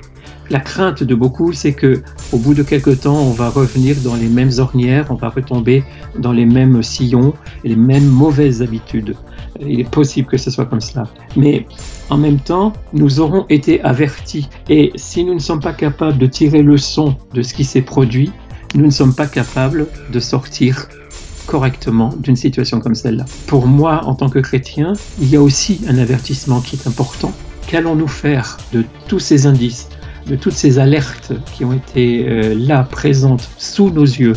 la 0.51 0.61
crainte 0.61 1.03
de 1.03 1.15
beaucoup, 1.15 1.53
c'est 1.53 1.73
que 1.73 2.03
au 2.33 2.39
bout 2.39 2.55
de 2.55 2.63
quelques 2.63 3.01
temps, 3.01 3.17
on 3.17 3.31
va 3.31 3.49
revenir 3.49 3.97
dans 4.05 4.15
les 4.15 4.29
mêmes 4.29 4.51
ornières, 4.59 5.07
on 5.11 5.15
va 5.15 5.31
retomber 5.31 5.85
dans 6.19 6.33
les 6.33 6.45
mêmes 6.45 6.83
sillons 6.83 7.33
les 7.65 7.77
mêmes 7.77 8.07
mauvaises 8.07 8.61
habitudes. 8.61 9.17
Il 9.61 9.81
est 9.81 9.89
possible 9.89 10.29
que 10.29 10.37
ce 10.37 10.51
soit 10.51 10.67
comme 10.67 10.81
cela. 10.81 11.09
Mais 11.37 11.67
en 12.11 12.19
même 12.19 12.39
temps, 12.39 12.73
nous 12.93 13.21
aurons 13.21 13.47
été 13.49 13.81
avertis. 13.83 14.49
Et 14.69 14.93
si 14.97 15.25
nous 15.25 15.35
ne 15.35 15.39
sommes 15.39 15.61
pas 15.61 15.73
capables 15.73 16.19
de 16.19 16.27
tirer 16.27 16.63
leçon 16.63 17.17
de 17.33 17.43
ce 17.43 17.55
qui 17.55 17.65
s'est 17.65 17.83
produit, 17.83 18.31
nous 18.75 18.85
ne 18.85 18.91
sommes 18.91 19.15
pas 19.15 19.27
capables 19.27 19.87
de 20.13 20.19
sortir 20.19 20.89
correctement 21.47 22.13
d'une 22.19 22.37
situation 22.37 22.81
comme 22.81 22.95
celle-là. 22.95 23.25
Pour 23.47 23.67
moi, 23.67 24.05
en 24.05 24.15
tant 24.15 24.29
que 24.29 24.41
chrétien, 24.41 24.95
il 25.21 25.31
y 25.31 25.37
a 25.37 25.43
aussi 25.43 25.83
un 25.89 25.99
avertissement 25.99 26.61
qui 26.61 26.77
est 26.77 26.87
important. 26.89 27.33
Qu'allons-nous 27.67 28.09
faire 28.09 28.59
de 28.73 28.85
tous 29.09 29.19
ces 29.19 29.47
indices, 29.47 29.89
de 30.27 30.37
toutes 30.37 30.55
ces 30.55 30.79
alertes 30.79 31.33
qui 31.53 31.65
ont 31.65 31.73
été 31.73 32.29
euh, 32.29 32.55
là, 32.55 32.83
présentes, 32.85 33.49
sous 33.59 33.91
nos 33.91 34.05
yeux, 34.05 34.35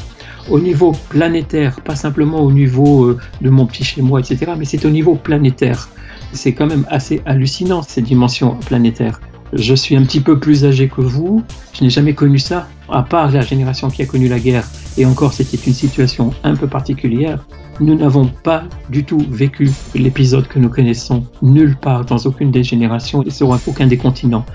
au 0.50 0.60
niveau 0.60 0.94
planétaire, 1.10 1.82
pas 1.82 1.96
simplement 1.96 2.42
au 2.42 2.52
niveau 2.52 3.06
euh, 3.06 3.18
de 3.42 3.50
mon 3.50 3.66
petit 3.66 3.84
chez 3.84 4.02
moi, 4.02 4.20
etc., 4.20 4.54
mais 4.58 4.66
c'est 4.66 4.86
au 4.86 4.90
niveau 4.90 5.16
planétaire. 5.16 5.90
C'est 6.34 6.54
quand 6.54 6.68
même 6.68 6.86
assez 6.90 7.22
hallucinant, 7.26 7.82
ces 7.82 8.02
dimensions 8.02 8.56
planétaires. 8.66 9.20
Je 9.54 9.74
suis 9.74 9.96
un 9.96 10.04
petit 10.04 10.20
peu 10.20 10.40
plus 10.40 10.66
âgé 10.66 10.90
que 10.90 11.02
vous, 11.02 11.44
je 11.74 11.84
n'ai 11.84 11.90
jamais 11.90 12.14
connu 12.14 12.40
ça, 12.40 12.68
à 12.89 13.03
part 13.03 13.32
la 13.32 13.41
génération 13.41 13.89
qui 13.89 14.01
a 14.01 14.06
connu 14.06 14.27
la 14.27 14.39
guerre, 14.39 14.67
et 14.98 15.06
encore 15.06 15.34
c'était 15.34 15.58
une 15.58 15.74
situation 15.74 16.32
un 16.44 16.56
peu 16.56 16.67
particulière. 16.67 17.46
Nous 17.79 17.96
n'avons 17.96 18.25
pas 18.25 18.63
du 18.89 19.03
tout 19.03 19.24
vécu 19.29 19.70
l'épisode 19.94 20.48
que 20.48 20.58
nous 20.58 20.70
connaissons 20.70 21.24
nulle 21.41 21.75
part 21.75 22.06
dans 22.06 22.17
aucune 22.17 22.50
des 22.50 22.63
générations 22.63 23.22
et 23.24 23.29
sur 23.29 23.50
aucun 23.67 23.88
des 23.88 23.98
continents. 23.98 24.46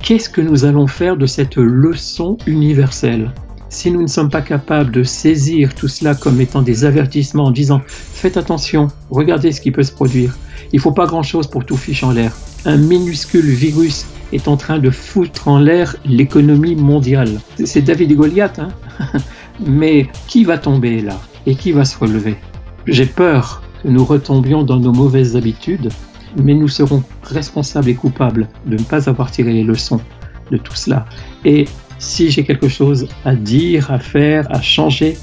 Qu'est-ce 0.00 0.28
que 0.28 0.40
nous 0.40 0.64
allons 0.64 0.88
faire 0.88 1.16
de 1.16 1.26
cette 1.26 1.56
leçon 1.56 2.36
universelle? 2.46 3.30
Si 3.68 3.90
nous 3.90 4.02
ne 4.02 4.06
sommes 4.06 4.28
pas 4.28 4.42
capables 4.42 4.90
de 4.90 5.02
saisir 5.02 5.74
tout 5.74 5.88
cela 5.88 6.14
comme 6.14 6.40
étant 6.40 6.60
des 6.60 6.84
avertissements 6.84 7.44
en 7.44 7.50
disant 7.52 7.80
faites 7.86 8.36
attention, 8.36 8.88
regardez 9.10 9.52
ce 9.52 9.60
qui 9.60 9.70
peut 9.70 9.82
se 9.82 9.92
produire, 9.92 10.36
il 10.72 10.76
ne 10.76 10.82
faut 10.82 10.92
pas 10.92 11.06
grand-chose 11.06 11.46
pour 11.46 11.64
tout 11.64 11.76
fiche 11.76 12.02
en 12.02 12.10
l'air. 12.10 12.36
Un 12.64 12.76
minuscule 12.76 13.46
virus 13.46 14.06
est 14.32 14.48
en 14.48 14.56
train 14.56 14.78
de 14.78 14.90
foutre 14.90 15.48
en 15.48 15.58
l'air 15.58 15.96
l'économie 16.04 16.76
mondiale. 16.76 17.40
C'est 17.64 17.82
David 17.82 18.12
et 18.12 18.14
Goliath, 18.14 18.58
hein 18.58 18.68
mais 19.60 20.08
qui 20.28 20.44
va 20.44 20.58
tomber 20.58 21.00
là 21.00 21.18
et 21.46 21.54
qui 21.54 21.72
va 21.72 21.84
se 21.84 21.98
relever? 21.98 22.36
J'ai 22.86 23.06
peur 23.06 23.62
que 23.82 23.88
nous 23.88 24.04
retombions 24.04 24.62
dans 24.62 24.78
nos 24.78 24.92
mauvaises 24.92 25.36
habitudes, 25.36 25.90
mais 26.36 26.54
nous 26.54 26.68
serons 26.68 27.02
responsables 27.22 27.88
et 27.88 27.94
coupables 27.94 28.48
de 28.66 28.76
ne 28.76 28.82
pas 28.82 29.08
avoir 29.08 29.30
tiré 29.30 29.52
les 29.52 29.64
leçons 29.64 30.00
de 30.50 30.56
tout 30.56 30.74
cela. 30.74 31.06
Et 31.44 31.66
si 31.98 32.30
j'ai 32.30 32.44
quelque 32.44 32.68
chose 32.68 33.06
à 33.24 33.34
dire, 33.34 33.90
à 33.90 33.98
faire, 33.98 34.46
à 34.50 34.60
changer, 34.60 35.16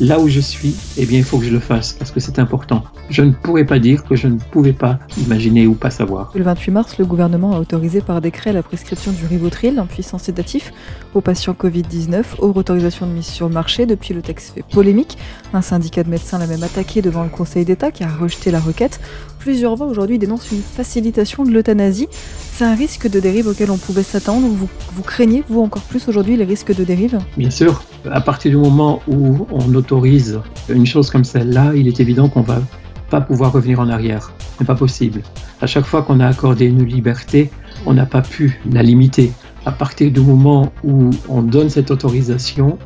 là 0.00 0.18
où 0.18 0.28
je 0.28 0.40
suis, 0.40 0.74
eh 0.96 1.06
bien, 1.06 1.18
il 1.18 1.24
faut 1.24 1.38
que 1.38 1.44
je 1.44 1.52
le 1.52 1.60
fasse 1.60 1.92
parce 1.92 2.10
que 2.10 2.20
c'est 2.20 2.38
important. 2.38 2.84
Je 3.10 3.22
ne 3.22 3.32
pourrais 3.32 3.64
pas 3.64 3.78
dire 3.78 4.04
que 4.04 4.16
je 4.16 4.28
ne 4.28 4.38
pouvais 4.38 4.72
pas 4.72 4.98
imaginer 5.18 5.66
ou 5.66 5.74
pas 5.74 5.90
savoir. 5.90 6.32
Le 6.34 6.42
28 6.42 6.72
mars, 6.72 6.98
le 6.98 7.04
gouvernement 7.04 7.52
a 7.52 7.60
autorisé 7.60 8.00
par 8.00 8.20
décret 8.20 8.52
la 8.52 8.62
prescription 8.62 9.12
du 9.12 9.26
Rivotril, 9.26 9.78
un 9.78 9.86
puissant 9.86 10.18
sédatif, 10.18 10.72
aux 11.14 11.20
patients 11.20 11.56
Covid-19, 11.58 12.24
hors 12.38 12.56
autorisation 12.56 13.06
de 13.06 13.12
mise 13.12 13.26
sur 13.26 13.48
le 13.48 13.54
marché. 13.54 13.86
Depuis, 13.86 14.14
le 14.14 14.22
texte 14.22 14.54
fait 14.54 14.64
polémique. 14.64 15.18
Un 15.52 15.62
syndicat 15.62 16.02
de 16.02 16.10
médecins 16.10 16.38
l'a 16.38 16.46
même 16.46 16.62
attaqué 16.62 17.02
devant 17.02 17.22
le 17.22 17.28
Conseil 17.30 17.64
d'État 17.64 17.90
qui 17.90 18.04
a 18.04 18.08
rejeté 18.08 18.50
la 18.50 18.60
requête. 18.60 19.00
Plusieurs 19.44 19.76
voix 19.76 19.88
aujourd'hui 19.88 20.18
dénoncent 20.18 20.52
une 20.52 20.62
facilitation 20.62 21.44
de 21.44 21.50
l'euthanasie. 21.50 22.08
C'est 22.54 22.64
un 22.64 22.74
risque 22.74 23.10
de 23.10 23.20
dérive 23.20 23.46
auquel 23.46 23.70
on 23.70 23.76
pouvait 23.76 24.02
s'attendre. 24.02 24.46
Vous, 24.48 24.70
vous 24.94 25.02
craignez, 25.02 25.44
vous, 25.50 25.60
encore 25.60 25.82
plus 25.82 26.08
aujourd'hui, 26.08 26.38
les 26.38 26.46
risques 26.46 26.74
de 26.74 26.82
dérive? 26.82 27.18
Bien 27.36 27.50
sûr. 27.50 27.84
À 28.10 28.22
partir 28.22 28.52
du 28.52 28.56
moment 28.56 29.02
où 29.06 29.46
on 29.52 29.74
autorise 29.74 30.40
une 30.70 30.86
chose 30.86 31.10
comme 31.10 31.24
celle-là, 31.24 31.72
il 31.76 31.88
est 31.88 32.00
évident 32.00 32.30
qu'on 32.30 32.40
va 32.40 32.62
pas 33.10 33.20
pouvoir 33.20 33.52
revenir 33.52 33.80
en 33.80 33.90
arrière. 33.90 34.32
Ce 34.56 34.62
n'est 34.62 34.66
pas 34.66 34.76
possible. 34.76 35.20
À 35.60 35.66
chaque 35.66 35.84
fois 35.84 36.00
qu'on 36.00 36.20
a 36.20 36.26
accordé 36.26 36.64
une 36.64 36.82
liberté, 36.82 37.50
on 37.84 37.92
n'a 37.92 38.06
pas 38.06 38.22
pu 38.22 38.58
la 38.72 38.82
limiter. 38.82 39.30
À 39.66 39.72
partir 39.72 40.10
du 40.10 40.20
moment 40.20 40.72
où 40.84 41.10
on 41.28 41.42
donne 41.42 41.68
cette 41.68 41.90
autorisation, 41.90 42.78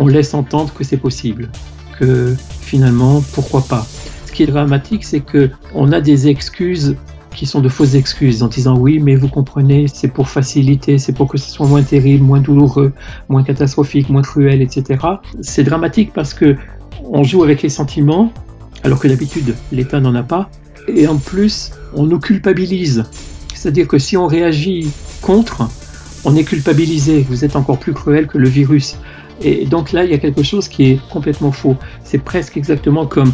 on 0.00 0.08
laisse 0.08 0.34
entendre 0.34 0.74
que 0.74 0.82
c'est 0.82 0.96
possible, 0.96 1.48
que 2.00 2.34
finalement, 2.60 3.22
pourquoi 3.34 3.62
pas 3.62 3.86
ce 4.32 4.36
qui 4.36 4.42
est 4.44 4.46
dramatique, 4.46 5.04
c'est 5.04 5.20
que 5.20 5.50
on 5.74 5.92
a 5.92 6.00
des 6.00 6.28
excuses 6.28 6.96
qui 7.36 7.44
sont 7.44 7.60
de 7.60 7.68
fausses 7.68 7.94
excuses 7.94 8.42
en 8.42 8.48
disant 8.48 8.78
oui, 8.78 8.98
mais 8.98 9.14
vous 9.14 9.28
comprenez, 9.28 9.88
c'est 9.92 10.08
pour 10.08 10.28
faciliter, 10.28 10.96
c'est 10.96 11.12
pour 11.12 11.28
que 11.28 11.36
ce 11.36 11.50
soit 11.50 11.66
moins 11.66 11.82
terrible, 11.82 12.24
moins 12.24 12.40
douloureux, 12.40 12.92
moins 13.28 13.42
catastrophique, 13.42 14.08
moins 14.08 14.22
cruel, 14.22 14.62
etc. 14.62 15.04
C'est 15.42 15.64
dramatique 15.64 16.12
parce 16.14 16.32
que 16.32 16.56
on 17.04 17.24
joue 17.24 17.44
avec 17.44 17.60
les 17.60 17.68
sentiments, 17.68 18.32
alors 18.84 18.98
que 18.98 19.08
d'habitude 19.08 19.54
l'État 19.70 20.00
n'en 20.00 20.14
a 20.14 20.22
pas, 20.22 20.48
et 20.88 21.06
en 21.06 21.18
plus 21.18 21.72
on 21.92 22.04
nous 22.04 22.18
culpabilise. 22.18 23.04
C'est-à-dire 23.54 23.86
que 23.86 23.98
si 23.98 24.16
on 24.16 24.26
réagit 24.26 24.90
contre, 25.20 25.68
on 26.24 26.34
est 26.36 26.44
culpabilisé. 26.44 27.26
Vous 27.28 27.44
êtes 27.44 27.56
encore 27.56 27.78
plus 27.78 27.92
cruel 27.92 28.26
que 28.26 28.38
le 28.38 28.48
virus. 28.48 28.96
Et 29.42 29.66
donc 29.66 29.92
là, 29.92 30.04
il 30.04 30.10
y 30.10 30.14
a 30.14 30.18
quelque 30.18 30.42
chose 30.42 30.68
qui 30.68 30.84
est 30.92 31.00
complètement 31.10 31.52
faux. 31.52 31.76
C'est 32.02 32.22
presque 32.22 32.56
exactement 32.56 33.06
comme 33.06 33.32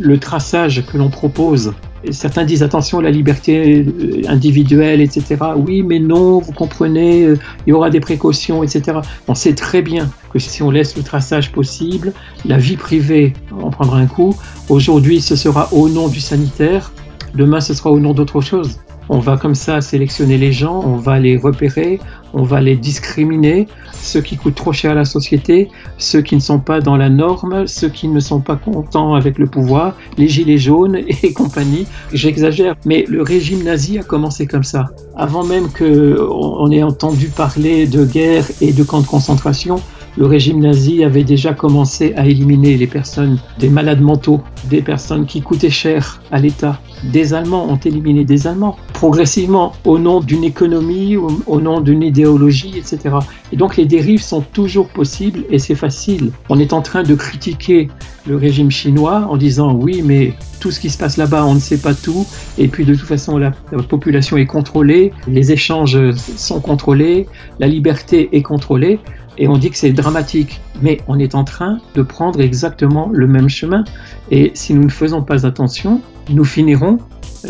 le 0.00 0.18
traçage 0.18 0.84
que 0.86 0.96
l'on 0.96 1.10
propose. 1.10 1.72
certains 2.10 2.44
disent 2.44 2.62
attention 2.62 2.98
à 2.98 3.02
la 3.02 3.10
liberté 3.10 3.84
euh, 3.86 4.22
individuelle, 4.28 5.00
etc. 5.00 5.36
Oui, 5.56 5.82
mais 5.82 5.98
non, 5.98 6.38
vous 6.38 6.52
comprenez, 6.52 7.24
euh, 7.24 7.38
il 7.66 7.70
y 7.70 7.72
aura 7.72 7.90
des 7.90 8.00
précautions, 8.00 8.62
etc. 8.62 8.98
On 9.28 9.34
sait 9.34 9.54
très 9.54 9.82
bien 9.82 10.10
que 10.32 10.38
si 10.38 10.62
on 10.62 10.70
laisse 10.70 10.96
le 10.96 11.02
traçage 11.02 11.52
possible, 11.52 12.12
la 12.44 12.56
vie 12.56 12.76
privée 12.76 13.34
en 13.52 13.70
prendra 13.70 13.98
un 13.98 14.06
coup. 14.06 14.34
Aujourd'hui, 14.68 15.20
ce 15.20 15.36
sera 15.36 15.68
au 15.72 15.88
nom 15.88 16.08
du 16.08 16.20
sanitaire. 16.20 16.92
Demain, 17.34 17.60
ce 17.60 17.74
sera 17.74 17.90
au 17.90 18.00
nom 18.00 18.14
d'autre 18.14 18.40
chose. 18.40 18.78
On 19.12 19.18
va 19.18 19.36
comme 19.36 19.56
ça 19.56 19.80
sélectionner 19.80 20.38
les 20.38 20.52
gens, 20.52 20.84
on 20.86 20.94
va 20.94 21.18
les 21.18 21.36
repérer, 21.36 21.98
on 22.32 22.44
va 22.44 22.60
les 22.60 22.76
discriminer, 22.76 23.66
ceux 23.92 24.20
qui 24.20 24.36
coûtent 24.36 24.54
trop 24.54 24.72
cher 24.72 24.92
à 24.92 24.94
la 24.94 25.04
société, 25.04 25.68
ceux 25.98 26.22
qui 26.22 26.36
ne 26.36 26.40
sont 26.40 26.60
pas 26.60 26.80
dans 26.80 26.96
la 26.96 27.08
norme, 27.08 27.66
ceux 27.66 27.88
qui 27.88 28.06
ne 28.06 28.20
sont 28.20 28.40
pas 28.40 28.54
contents 28.54 29.14
avec 29.16 29.36
le 29.38 29.48
pouvoir, 29.48 29.96
les 30.16 30.28
gilets 30.28 30.58
jaunes 30.58 30.96
et 31.22 31.32
compagnie. 31.32 31.88
J'exagère, 32.12 32.76
mais 32.86 33.04
le 33.08 33.22
régime 33.22 33.64
nazi 33.64 33.98
a 33.98 34.04
commencé 34.04 34.46
comme 34.46 34.62
ça. 34.62 34.90
Avant 35.16 35.42
même 35.42 35.70
qu'on 35.70 36.70
ait 36.70 36.84
entendu 36.84 37.30
parler 37.30 37.88
de 37.88 38.04
guerre 38.04 38.46
et 38.60 38.72
de 38.72 38.84
camps 38.84 39.00
de 39.00 39.08
concentration, 39.08 39.80
le 40.16 40.26
régime 40.26 40.60
nazi 40.60 41.04
avait 41.04 41.24
déjà 41.24 41.54
commencé 41.54 42.12
à 42.16 42.26
éliminer 42.26 42.76
les 42.76 42.86
personnes, 42.86 43.38
des 43.58 43.68
malades 43.68 44.00
mentaux, 44.00 44.40
des 44.68 44.82
personnes 44.82 45.26
qui 45.26 45.40
coûtaient 45.40 45.70
cher 45.70 46.20
à 46.30 46.40
l'État. 46.40 46.80
Des 47.04 47.32
Allemands 47.32 47.66
ont 47.70 47.76
éliminé 47.76 48.24
des 48.24 48.46
Allemands, 48.46 48.76
progressivement, 48.92 49.72
au 49.84 49.98
nom 49.98 50.20
d'une 50.20 50.44
économie, 50.44 51.16
au, 51.16 51.60
nom 51.60 51.80
d'une 51.80 52.02
idéologie, 52.02 52.74
etc. 52.76 53.16
Et 53.52 53.56
donc 53.56 53.76
les 53.76 53.86
dérives 53.86 54.22
sont 54.22 54.42
toujours 54.42 54.88
possibles 54.88 55.44
et 55.48 55.58
c'est 55.58 55.74
facile. 55.74 56.32
On 56.48 56.58
est 56.58 56.72
en 56.72 56.82
train 56.82 57.02
de 57.02 57.14
critiquer 57.14 57.88
le 58.26 58.36
régime 58.36 58.70
chinois 58.70 59.26
en 59.30 59.36
disant 59.36 59.72
oui, 59.72 60.02
mais 60.04 60.34
tout 60.60 60.70
ce 60.70 60.78
qui 60.78 60.90
se 60.90 60.98
passe 60.98 61.16
là-bas, 61.16 61.46
on 61.46 61.54
ne 61.54 61.60
sait 61.60 61.78
pas 61.78 61.94
tout, 61.94 62.26
et 62.58 62.68
puis 62.68 62.84
de 62.84 62.94
toute 62.94 63.08
façon, 63.08 63.38
la, 63.38 63.52
la 63.72 63.82
population 63.82 64.36
est 64.36 64.44
contrôlée, 64.44 65.12
les 65.26 65.52
échanges 65.52 65.98
sont 66.36 66.60
contrôlés, 66.60 67.26
la 67.60 67.66
liberté 67.66 68.28
est 68.32 68.42
contrôlée 68.42 68.98
et 69.40 69.48
on 69.48 69.56
dit 69.56 69.70
que 69.70 69.76
c'est 69.78 69.92
dramatique, 69.92 70.60
mais 70.82 71.00
on 71.08 71.18
est 71.18 71.34
en 71.34 71.44
train 71.44 71.78
de 71.94 72.02
prendre 72.02 72.40
exactement 72.42 73.10
le 73.10 73.26
même 73.26 73.48
chemin. 73.48 73.84
Et 74.30 74.52
si 74.54 74.74
nous 74.74 74.84
ne 74.84 74.90
faisons 74.90 75.22
pas 75.22 75.46
attention, 75.46 76.02
nous 76.28 76.44
finirons 76.44 76.98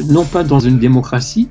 non 0.08 0.24
pas 0.24 0.44
dans 0.44 0.60
une 0.60 0.78
démocratie, 0.78 1.48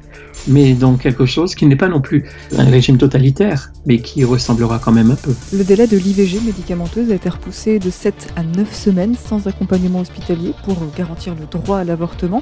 mais 0.48 0.74
dans 0.74 0.96
quelque 0.96 1.26
chose 1.26 1.56
qui 1.56 1.66
n'est 1.66 1.76
pas 1.76 1.88
non 1.88 2.02
plus 2.02 2.26
un 2.58 2.66
régime 2.66 2.98
totalitaire, 2.98 3.72
mais 3.86 4.00
qui 4.00 4.24
ressemblera 4.24 4.80
quand 4.80 4.92
même 4.92 5.12
un 5.12 5.16
peu. 5.16 5.34
Le 5.54 5.64
délai 5.64 5.88
de 5.88 5.98
l'IVG 5.98 6.40
médicamenteuse 6.42 7.12
a 7.12 7.16
été 7.16 7.30
repoussé 7.30 7.80
de 7.80 7.90
7 7.90 8.34
à 8.36 8.44
9 8.44 8.74
semaines 8.74 9.16
sans 9.16 9.48
accompagnement 9.48 10.00
hospitalier 10.00 10.54
pour 10.64 10.78
garantir 10.98 11.36
le 11.36 11.46
droit 11.46 11.80
à 11.80 11.84
l'avortement. 11.84 12.42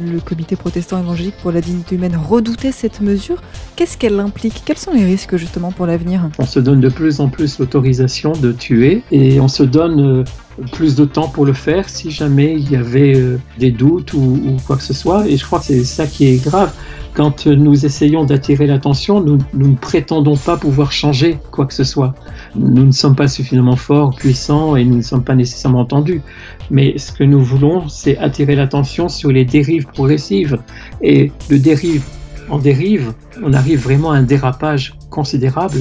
Le 0.00 0.20
comité 0.20 0.56
protestant 0.56 1.00
évangélique 1.00 1.36
pour 1.42 1.52
la 1.52 1.60
dignité 1.60 1.96
humaine 1.96 2.16
redoutait 2.16 2.72
cette 2.72 3.00
mesure. 3.00 3.42
Qu'est-ce 3.76 3.96
qu'elle 3.96 4.18
implique? 4.20 4.62
Quels 4.64 4.78
sont 4.78 4.92
les 4.92 5.04
risques 5.04 5.36
justement 5.36 5.72
pour 5.72 5.86
l'avenir? 5.86 6.28
On 6.38 6.46
se 6.46 6.60
donne 6.60 6.80
de 6.80 6.88
plus 6.88 7.20
en 7.20 7.28
plus 7.28 7.58
l'autorisation 7.58 8.32
de 8.32 8.52
tuer 8.52 9.02
et 9.10 9.40
on 9.40 9.48
se 9.48 9.62
donne 9.62 10.00
euh, 10.00 10.24
plus 10.72 10.96
de 10.96 11.04
temps 11.04 11.28
pour 11.28 11.46
le 11.46 11.52
faire 11.52 11.88
si 11.88 12.10
jamais 12.10 12.54
il 12.54 12.70
y 12.70 12.76
avait 12.76 13.16
euh, 13.16 13.38
des 13.58 13.70
doutes 13.70 14.12
ou, 14.14 14.56
quoi 14.66 14.76
que 14.76 14.82
ce 14.82 14.94
soit. 14.94 15.26
Et 15.28 15.36
je 15.36 15.44
crois 15.44 15.60
que 15.60 15.66
c'est 15.66 15.84
ça 15.84 16.06
qui 16.06 16.26
est 16.26 16.44
grave. 16.44 16.72
Quand 17.18 17.48
nous 17.48 17.84
essayons 17.84 18.22
d'attirer 18.22 18.68
l'attention, 18.68 19.20
nous, 19.20 19.38
ne 19.52 19.74
prétendons 19.74 20.36
pas 20.36 20.56
pouvoir 20.56 20.92
changer 20.92 21.40
quoi 21.50 21.66
que 21.66 21.74
ce 21.74 21.82
soit. 21.82 22.14
Nous 22.54 22.86
ne 22.86 22.92
sommes 22.92 23.16
pas 23.16 23.26
suffisamment 23.26 23.74
forts, 23.74 24.14
puissants 24.14 24.76
et 24.76 24.84
nous 24.84 24.98
ne 24.98 25.02
sommes 25.02 25.24
pas 25.24 25.34
nécessairement 25.34 25.80
entendus. 25.80 26.22
Mais 26.70 26.96
ce 26.96 27.10
que 27.10 27.24
nous 27.24 27.42
voulons, 27.42 27.88
c'est 27.88 28.16
attirer 28.18 28.54
l'attention 28.54 29.08
sur 29.08 29.32
les 29.32 29.44
dérives 29.44 29.86
progressives. 29.86 30.60
Et 31.02 31.32
de 31.50 31.56
dérive 31.56 32.04
en 32.50 32.58
dérive, 32.58 33.12
on 33.42 33.52
arrive 33.52 33.82
vraiment 33.82 34.12
à 34.12 34.18
un 34.18 34.22
dérapage 34.22 34.94
considérable 35.10 35.80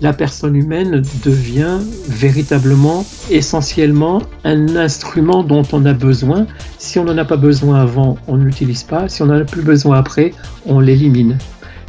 la 0.00 0.12
personne 0.12 0.56
humaine 0.56 1.02
devient 1.24 1.78
véritablement, 2.08 3.04
essentiellement, 3.30 4.22
un 4.44 4.76
instrument 4.76 5.42
dont 5.42 5.62
on 5.72 5.84
a 5.86 5.92
besoin. 5.92 6.46
Si 6.78 6.98
on 6.98 7.04
n'en 7.04 7.16
a 7.18 7.24
pas 7.24 7.36
besoin 7.36 7.80
avant, 7.80 8.18
on 8.28 8.36
ne 8.36 8.44
l'utilise 8.44 8.82
pas. 8.82 9.08
Si 9.08 9.22
on 9.22 9.26
n'en 9.26 9.40
a 9.40 9.44
plus 9.44 9.62
besoin 9.62 9.98
après, 9.98 10.32
on 10.66 10.80
l'élimine. 10.80 11.38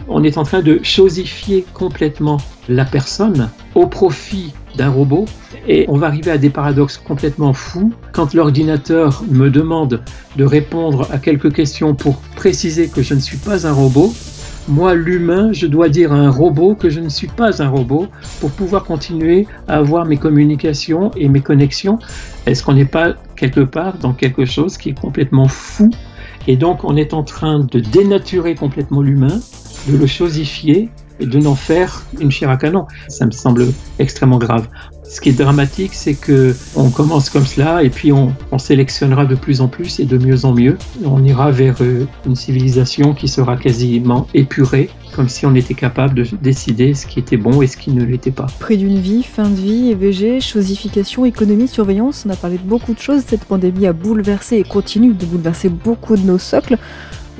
On 0.07 0.23
est 0.23 0.37
en 0.37 0.43
train 0.43 0.61
de 0.61 0.79
chosifier 0.83 1.65
complètement 1.73 2.37
la 2.69 2.85
personne 2.85 3.49
au 3.75 3.87
profit 3.87 4.53
d'un 4.77 4.89
robot 4.89 5.25
et 5.67 5.85
on 5.89 5.97
va 5.97 6.07
arriver 6.07 6.31
à 6.31 6.37
des 6.37 6.49
paradoxes 6.49 6.97
complètement 6.97 7.51
fous. 7.51 7.91
Quand 8.13 8.33
l'ordinateur 8.33 9.23
me 9.29 9.49
demande 9.49 10.01
de 10.37 10.45
répondre 10.45 11.07
à 11.11 11.17
quelques 11.17 11.53
questions 11.53 11.93
pour 11.93 12.17
préciser 12.35 12.87
que 12.87 13.01
je 13.01 13.15
ne 13.15 13.19
suis 13.19 13.37
pas 13.37 13.67
un 13.67 13.73
robot, 13.73 14.13
moi, 14.67 14.95
l'humain, 14.95 15.53
je 15.53 15.65
dois 15.65 15.87
dire 15.87 16.11
à 16.11 16.17
un 16.17 16.29
robot 16.29 16.75
que 16.75 16.89
je 16.89 16.99
ne 16.99 17.07
suis 17.07 17.27
pas 17.27 17.63
un 17.63 17.69
robot 17.69 18.07
pour 18.41 18.51
pouvoir 18.51 18.83
continuer 18.83 19.47
à 19.67 19.77
avoir 19.77 20.05
mes 20.05 20.17
communications 20.17 21.11
et 21.15 21.29
mes 21.29 21.39
connexions. 21.39 21.99
Est-ce 22.45 22.63
qu'on 22.63 22.73
n'est 22.73 22.85
pas 22.85 23.13
quelque 23.35 23.61
part 23.61 23.97
dans 23.97 24.13
quelque 24.13 24.45
chose 24.45 24.77
qui 24.77 24.89
est 24.89 24.99
complètement 24.99 25.47
fou? 25.47 25.89
Et 26.47 26.57
donc, 26.57 26.83
on 26.83 26.97
est 26.97 27.13
en 27.13 27.23
train 27.23 27.59
de 27.59 27.79
dénaturer 27.79 28.55
complètement 28.55 29.01
l'humain, 29.01 29.39
de 29.87 29.97
le 29.97 30.07
chosifier 30.07 30.89
et 31.19 31.25
de 31.25 31.39
n'en 31.39 31.55
faire 31.55 32.03
une 32.19 32.31
chair 32.31 32.49
à 32.49 32.57
canon. 32.57 32.87
Ça 33.07 33.25
me 33.25 33.31
semble 33.31 33.67
extrêmement 33.99 34.37
grave. 34.37 34.67
Ce 35.09 35.21
qui 35.21 35.29
est 35.29 35.33
dramatique, 35.33 35.93
c'est 35.93 36.15
que 36.15 36.53
on 36.75 36.89
commence 36.89 37.29
comme 37.29 37.45
cela 37.45 37.81
et 37.83 37.89
puis 37.89 38.11
on, 38.11 38.33
sélectionnera 38.57 39.25
de 39.25 39.35
plus 39.35 39.61
en 39.61 39.67
plus 39.67 39.99
et 39.99 40.05
de 40.05 40.17
mieux 40.17 40.43
en 40.43 40.53
mieux. 40.53 40.77
On 41.05 41.23
ira 41.23 41.51
vers 41.51 41.75
euh, 41.81 42.05
une 42.25 42.35
civilisation 42.35 43.13
qui 43.13 43.27
sera 43.27 43.55
quasiment 43.55 44.27
épurée, 44.33 44.89
comme 45.15 45.29
si 45.29 45.45
on 45.45 45.53
était 45.53 45.75
capable 45.75 46.15
de 46.15 46.25
décider 46.41 46.95
ce 46.95 47.05
qui 47.05 47.19
était 47.19 47.37
bon 47.37 47.61
et 47.61 47.67
ce 47.67 47.77
qui 47.77 47.91
ne 47.91 48.03
l'était 48.03 48.31
pas. 48.31 48.47
Prix 48.59 48.77
d'une 48.77 48.99
vie, 48.99 49.23
fin 49.23 49.47
de 49.47 49.55
vie, 49.55 49.91
EVG, 49.91 50.41
chosification, 50.41 51.23
économie, 51.23 51.67
surveillance, 51.67 52.25
on 52.27 52.31
a 52.31 52.35
parlé 52.35 52.57
de 52.57 52.63
beaucoup 52.63 52.93
de 52.93 52.99
choses. 52.99 53.21
Cette 53.27 53.45
pandémie 53.45 53.85
a 53.85 53.93
bouleversé 53.93 54.57
et 54.57 54.63
continue 54.63 55.13
de 55.13 55.25
bouleverser 55.25 55.69
beaucoup 55.69 56.17
de 56.17 56.23
nos 56.23 56.39
socles. 56.39 56.77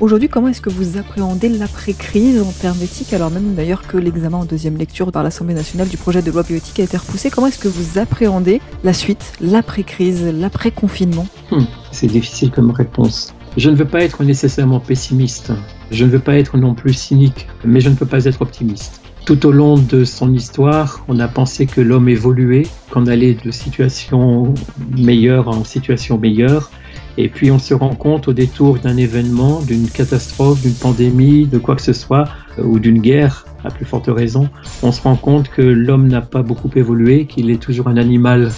Aujourd'hui, 0.00 0.28
comment 0.28 0.46
est-ce 0.46 0.60
que 0.60 0.70
vous 0.70 0.96
appréhendez 0.96 1.48
l'après-crise 1.48 2.40
en 2.40 2.52
termes 2.52 2.80
éthiques, 2.80 3.12
alors 3.12 3.32
même 3.32 3.54
d'ailleurs 3.56 3.82
que 3.82 3.96
l'examen 3.96 4.38
en 4.38 4.44
deuxième 4.44 4.76
lecture 4.76 5.10
par 5.10 5.24
l'Assemblée 5.24 5.54
nationale 5.54 5.88
du 5.88 5.96
projet 5.96 6.22
de 6.22 6.30
loi 6.30 6.44
bioéthique 6.44 6.78
a 6.78 6.84
été 6.84 6.96
repoussé? 6.96 7.30
Comment 7.30 7.48
est-ce 7.48 7.58
que 7.58 7.66
vous 7.66 7.98
appréhendez 7.98 8.60
la 8.84 8.92
suite, 8.92 9.32
l'après-crise, 9.40 10.24
l'après-confinement? 10.32 11.26
Hmm, 11.50 11.64
C'est 11.90 12.06
difficile 12.06 12.52
comme 12.52 12.70
réponse. 12.70 13.34
Je 13.56 13.70
ne 13.70 13.74
veux 13.74 13.86
pas 13.86 14.04
être 14.04 14.22
nécessairement 14.22 14.78
pessimiste, 14.78 15.50
je 15.90 16.04
ne 16.04 16.10
veux 16.10 16.20
pas 16.20 16.38
être 16.38 16.56
non 16.58 16.74
plus 16.74 16.92
cynique, 16.92 17.48
mais 17.64 17.80
je 17.80 17.88
ne 17.88 17.96
peux 17.96 18.06
pas 18.06 18.24
être 18.26 18.40
optimiste. 18.40 19.00
Tout 19.26 19.46
au 19.46 19.50
long 19.50 19.76
de 19.76 20.04
son 20.04 20.32
histoire, 20.32 21.04
on 21.08 21.18
a 21.18 21.26
pensé 21.26 21.66
que 21.66 21.80
l'homme 21.80 22.08
évoluait, 22.08 22.66
qu'on 22.92 23.06
allait 23.08 23.34
de 23.34 23.50
situation 23.50 24.54
meilleure 24.96 25.48
en 25.48 25.64
situation 25.64 26.18
meilleure, 26.18 26.70
et 27.18 27.28
puis 27.28 27.50
on 27.50 27.58
se 27.58 27.74
rend 27.74 27.94
compte 27.96 28.28
au 28.28 28.32
détour 28.32 28.78
d'un 28.78 28.96
événement, 28.96 29.60
d'une 29.60 29.88
catastrophe, 29.90 30.62
d'une 30.62 30.72
pandémie, 30.72 31.46
de 31.46 31.58
quoi 31.58 31.74
que 31.74 31.82
ce 31.82 31.92
soit, 31.92 32.28
euh, 32.58 32.62
ou 32.62 32.78
d'une 32.78 33.00
guerre, 33.00 33.44
à 33.64 33.70
plus 33.70 33.84
forte 33.84 34.06
raison, 34.06 34.48
on 34.84 34.92
se 34.92 35.02
rend 35.02 35.16
compte 35.16 35.48
que 35.48 35.60
l'homme 35.60 36.06
n'a 36.06 36.20
pas 36.20 36.42
beaucoup 36.42 36.70
évolué, 36.76 37.26
qu'il 37.26 37.50
est 37.50 37.60
toujours 37.60 37.88
un 37.88 37.96
animal 37.96 38.52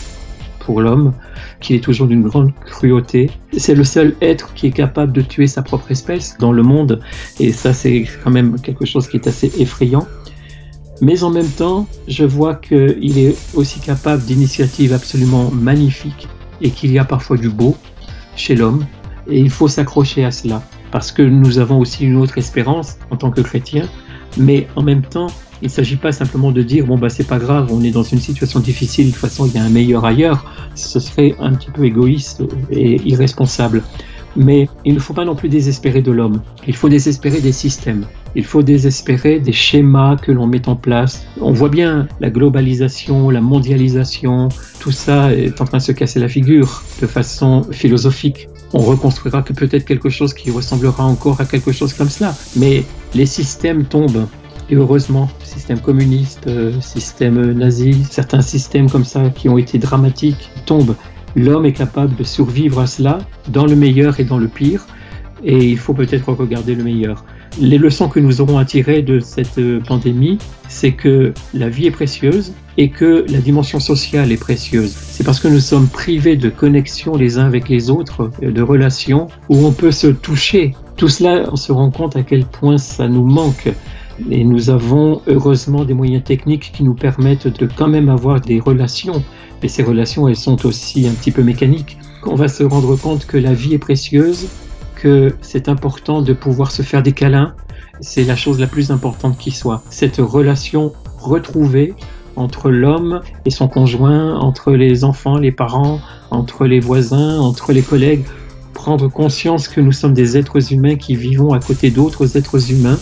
pour 0.59 0.83
l'homme, 0.83 1.15
qu'il 1.61 1.75
est 1.75 1.81
toujours 1.81 2.07
d'une 2.07 2.23
grande 2.23 2.53
cruauté. 2.67 3.31
C'est 3.57 3.75
le 3.75 3.83
seul 3.83 4.15
être 4.21 4.53
qui 4.53 4.67
est 4.67 4.73
capable 4.73 5.13
de 5.13 5.23
tuer 5.23 5.47
sa 5.47 5.63
propre 5.63 5.91
espèce 5.91 6.37
dans 6.39 6.53
le 6.53 6.63
monde, 6.63 7.01
et 7.41 7.53
ça 7.53 7.73
c'est 7.73 8.07
quand 8.23 8.31
même 8.31 8.61
quelque 8.61 8.85
chose 8.85 9.09
qui 9.09 9.17
est 9.17 9.27
assez 9.27 9.51
effrayant. 9.59 10.07
Mais 11.01 11.25
en 11.25 11.31
même 11.31 11.49
temps, 11.49 11.89
je 12.09 12.25
vois 12.25 12.57
qu'il 12.57 13.19
est 13.19 13.35
aussi 13.55 13.81
capable 13.81 14.23
d'initiatives 14.23 14.93
absolument 14.93 15.51
magnifiques 15.51 16.29
et 16.61 16.71
qu'il 16.71 16.93
y 16.93 16.99
a 16.99 17.07
parfois 17.07 17.39
du 17.39 17.49
beau 17.49 17.75
chez 18.41 18.57
l'homme 18.57 18.87
et 19.29 19.39
il 19.39 19.51
faut 19.51 19.69
s'accrocher 19.69 20.25
à 20.25 20.31
cela 20.31 20.63
parce 20.91 21.13
que 21.13 21.23
nous 21.23 21.59
avons 21.59 21.79
aussi 21.79 22.05
une 22.05 22.17
autre 22.17 22.39
espérance 22.39 22.97
en 23.11 23.17
tant 23.17 23.31
que 23.31 23.41
chrétiens, 23.41 23.89
mais 24.37 24.67
en 24.75 24.83
même 24.83 25.03
temps, 25.03 25.29
il 25.63 25.67
ne 25.67 25.71
s'agit 25.71 25.97
pas 25.97 26.11
simplement 26.11 26.51
de 26.53 26.63
dire 26.63 26.87
bon 26.87 26.99
bah 26.99 27.11
c'est 27.11 27.27
pas 27.27 27.39
grave, 27.39 27.69
on 27.71 27.83
est 27.85 27.91
dans 27.91 28.03
une 28.03 28.19
situation 28.19 28.61
difficile, 28.61 29.07
de 29.09 29.11
toute 29.13 29.21
façon 29.21 29.47
il 29.47 29.53
y 29.53 29.59
a 29.59 29.63
un 29.63 29.69
meilleur 29.69 30.05
ailleurs. 30.05 30.45
Ce 30.75 30.99
serait 30.99 31.37
un 31.39 31.53
petit 31.53 31.71
peu 31.71 31.85
égoïste 31.85 32.43
et 32.71 33.01
irresponsable. 33.05 33.83
Mais 34.37 34.69
il 34.85 34.95
ne 34.95 35.01
faut 35.01 35.15
pas 35.15 35.25
non 35.25 35.35
plus 35.35 35.49
désespérer 35.49 36.03
de 36.03 36.13
l'homme. 36.13 36.41
Il 36.67 36.77
faut 36.77 36.89
désespérer 36.89 37.41
des 37.41 37.53
systèmes. 37.53 38.07
Il 38.37 38.45
faut 38.45 38.63
désespérer 38.63 39.41
des 39.41 39.53
schémas 39.53 40.17
que 40.17 40.31
l'on 40.31 40.47
met 40.47 40.69
en 40.69 40.77
place. 40.77 41.27
On 41.41 41.53
voit 41.53 41.69
bien 41.69 42.07
la 42.21 42.31
globalisation, 42.31 43.31
la 43.31 43.41
mondialisation, 43.41 44.49
tout 44.79 44.93
ça 44.93 45.35
est 45.35 45.61
en 45.61 45.65
train 45.65 45.79
de 45.79 45.83
se 45.83 45.93
casser 45.93 46.21
la 46.21 46.29
figure 46.29 46.83
de 47.01 47.07
façon 47.07 47.63
philosophique. 47.73 48.49
On 48.73 48.79
reconstruira 48.79 49.43
que 49.43 49.53
peut-être 49.53 49.85
quelque 49.85 50.09
chose 50.09 50.33
qui 50.33 50.51
ressemblera 50.51 51.05
encore 51.05 51.41
à 51.41 51.45
quelque 51.45 51.73
chose 51.73 51.93
comme 51.93 52.09
cela. 52.09 52.35
Mais 52.57 52.85
les 53.15 53.27
systèmes 53.27 53.85
tombent. 53.85 54.27
Et 54.71 54.77
heureusement, 54.77 55.29
système 55.43 55.81
communiste, 55.81 56.47
euh, 56.47 56.81
système 56.81 57.53
nazi, 57.53 58.05
certains 58.09 58.41
systèmes 58.41 58.89
comme 58.89 59.05
ça 59.05 59.29
qui 59.31 59.49
ont 59.49 59.59
été 59.59 59.79
dramatiques 59.79 60.49
tombent. 60.65 60.95
L'homme 61.37 61.67
est 61.67 61.73
capable 61.73 62.17
de 62.17 62.25
survivre 62.25 62.81
à 62.81 62.87
cela 62.87 63.19
dans 63.49 63.67
le 63.67 63.77
meilleur 63.77 64.21
et 64.21 64.25
dans 64.25 64.39
le 64.39 64.49
pire, 64.49 64.87
et 65.45 65.69
il 65.69 65.79
faut 65.79 65.95
peut-être 65.95 66.33
regarder 66.33 66.75
le 66.75 66.85
meilleur. 66.85 67.25
Les 67.61 67.79
leçons 67.79 68.09
que 68.09 68.21
nous 68.21 68.41
aurons 68.41 68.59
à 68.59 68.65
tirer 68.65 69.03
de 69.03 69.19
cette 69.19 69.59
euh, 69.59 69.81
pandémie, 69.81 70.39
c'est 70.69 70.93
que 70.93 71.33
la 71.53 71.69
vie 71.69 71.87
est 71.87 71.91
précieuse 71.91 72.53
et 72.79 72.91
que 72.91 73.25
la 73.29 73.39
dimension 73.39 73.81
sociale 73.81 74.31
est 74.31 74.37
précieuse. 74.41 74.93
C'est 74.93 75.25
parce 75.25 75.41
que 75.41 75.49
nous 75.49 75.59
sommes 75.59 75.89
privés 75.89 76.37
de 76.37 76.49
connexion 76.49 77.17
les 77.17 77.39
uns 77.39 77.47
avec 77.47 77.69
les 77.69 77.91
autres, 77.91 78.31
euh, 78.43 78.53
de 78.53 78.63
relations 78.63 79.27
où 79.49 79.67
on 79.67 79.73
peut 79.73 79.91
se 79.91 80.07
toucher. 80.07 80.75
Tout 80.97 81.09
cela, 81.09 81.49
on 81.51 81.57
se 81.57 81.73
rend 81.73 81.91
compte 81.91 82.15
à 82.15 82.23
quel 82.23 82.45
point 82.45 82.79
ça 82.79 83.09
nous 83.09 83.25
manque. 83.25 83.69
Et 84.31 84.45
nous 84.45 84.71
avons 84.71 85.23
heureusement 85.27 85.85
des 85.85 85.95
moyens 85.95 86.25
techniques 86.25 86.73
qui 86.73 86.83
nous 86.83 86.95
permettent 86.95 87.49
de 87.49 87.67
quand 87.67 87.89
même 87.89 88.09
avoir 88.09 88.41
des 88.41 88.61
relations 88.61 89.23
mais 89.63 89.69
ces 89.69 89.83
relations, 89.83 90.29
elles 90.29 90.37
sont 90.37 90.67
aussi 90.67 91.07
un 91.07 91.13
petit 91.13 91.31
peu 91.31 91.43
mécaniques. 91.43 91.99
On 92.25 92.35
va 92.35 92.49
se 92.49 92.63
rendre 92.63 92.97
compte 92.97 93.27
que 93.27 93.37
la 93.37 93.55
vie 93.55 93.75
est 93.75 93.79
précieuse, 93.79 94.49
que 94.97 95.35
c'est 95.41 95.69
important 95.69 96.23
de 96.23 96.33
pouvoir 96.33 96.71
se 96.71 96.83
faire 96.83 97.03
des 97.03 97.13
câlins. 97.13 97.55
C'est 98.01 98.25
la 98.25 98.37
chose 98.37 98.59
la 98.59 98.67
plus 98.67 98.91
importante 98.91 99.37
qui 99.39 99.51
soit. 99.51 99.83
Cette 99.91 100.17
relation 100.17 100.93
retrouvée 101.19 101.95
entre 102.37 102.71
l'homme 102.71 103.21
et 103.45 103.51
son 103.51 103.69
conjoint, 103.69 104.37
entre 104.37 104.73
les 104.73 105.05
enfants, 105.05 105.37
les 105.37 105.53
parents, 105.53 106.01
entre 106.31 106.67
les 106.67 106.81
voisins, 106.81 107.39
entre 107.41 107.73
les 107.73 107.83
collègues. 107.83 108.25
Prendre 108.73 109.09
conscience 109.09 109.69
que 109.69 109.81
nous 109.83 109.93
sommes 109.93 110.15
des 110.15 110.39
êtres 110.39 110.73
humains 110.73 110.97
qui 110.97 111.17
vivons 111.17 111.53
à 111.53 111.61
côté 111.61 111.91
d'autres 111.91 112.39
êtres 112.39 112.73
humains 112.73 112.99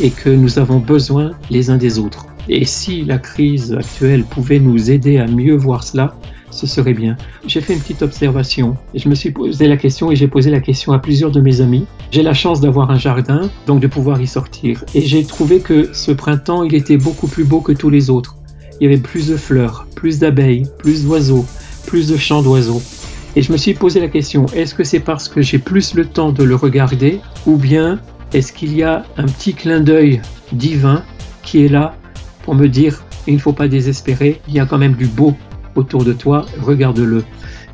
et 0.00 0.10
que 0.10 0.30
nous 0.30 0.58
avons 0.58 0.78
besoin 0.78 1.32
les 1.50 1.70
uns 1.70 1.76
des 1.76 1.98
autres. 1.98 2.26
Et 2.48 2.64
si 2.64 3.04
la 3.04 3.18
crise 3.18 3.72
actuelle 3.72 4.24
pouvait 4.24 4.60
nous 4.60 4.90
aider 4.90 5.18
à 5.18 5.26
mieux 5.26 5.56
voir 5.56 5.82
cela, 5.82 6.14
ce 6.50 6.66
serait 6.66 6.94
bien. 6.94 7.16
J'ai 7.46 7.60
fait 7.60 7.74
une 7.74 7.80
petite 7.80 8.02
observation 8.02 8.76
et 8.94 8.98
je 8.98 9.08
me 9.08 9.14
suis 9.14 9.30
posé 9.30 9.68
la 9.68 9.76
question 9.76 10.10
et 10.10 10.16
j'ai 10.16 10.28
posé 10.28 10.50
la 10.50 10.60
question 10.60 10.92
à 10.92 10.98
plusieurs 10.98 11.30
de 11.30 11.40
mes 11.40 11.60
amis. 11.60 11.86
J'ai 12.10 12.22
la 12.22 12.34
chance 12.34 12.60
d'avoir 12.60 12.90
un 12.90 12.98
jardin, 12.98 13.50
donc 13.66 13.80
de 13.80 13.86
pouvoir 13.86 14.20
y 14.20 14.26
sortir. 14.26 14.84
Et 14.94 15.02
j'ai 15.02 15.24
trouvé 15.24 15.60
que 15.60 15.90
ce 15.92 16.12
printemps, 16.12 16.62
il 16.62 16.74
était 16.74 16.96
beaucoup 16.96 17.26
plus 17.26 17.44
beau 17.44 17.60
que 17.60 17.72
tous 17.72 17.90
les 17.90 18.10
autres. 18.10 18.36
Il 18.80 18.84
y 18.84 18.86
avait 18.86 19.02
plus 19.02 19.28
de 19.28 19.36
fleurs, 19.36 19.86
plus 19.94 20.18
d'abeilles, 20.18 20.66
plus 20.78 21.04
d'oiseaux, 21.04 21.44
plus 21.86 22.08
de 22.08 22.16
chants 22.16 22.42
d'oiseaux. 22.42 22.82
Et 23.34 23.42
je 23.42 23.52
me 23.52 23.58
suis 23.58 23.74
posé 23.74 24.00
la 24.00 24.08
question, 24.08 24.46
est-ce 24.54 24.74
que 24.74 24.84
c'est 24.84 25.00
parce 25.00 25.28
que 25.28 25.42
j'ai 25.42 25.58
plus 25.58 25.94
le 25.94 26.06
temps 26.06 26.32
de 26.32 26.42
le 26.42 26.54
regarder 26.54 27.20
ou 27.46 27.56
bien 27.56 28.00
est-ce 28.36 28.52
qu'il 28.52 28.76
y 28.76 28.82
a 28.82 29.06
un 29.16 29.24
petit 29.24 29.54
clin 29.54 29.80
d'œil 29.80 30.20
divin 30.52 31.02
qui 31.42 31.64
est 31.64 31.68
là 31.68 31.94
pour 32.42 32.54
me 32.54 32.68
dire 32.68 33.02
il 33.26 33.34
ne 33.34 33.38
faut 33.38 33.54
pas 33.54 33.66
désespérer, 33.66 34.42
il 34.46 34.52
y 34.52 34.60
a 34.60 34.66
quand 34.66 34.76
même 34.76 34.92
du 34.92 35.06
beau 35.06 35.34
autour 35.74 36.04
de 36.04 36.12
toi, 36.12 36.44
regarde-le. 36.60 37.24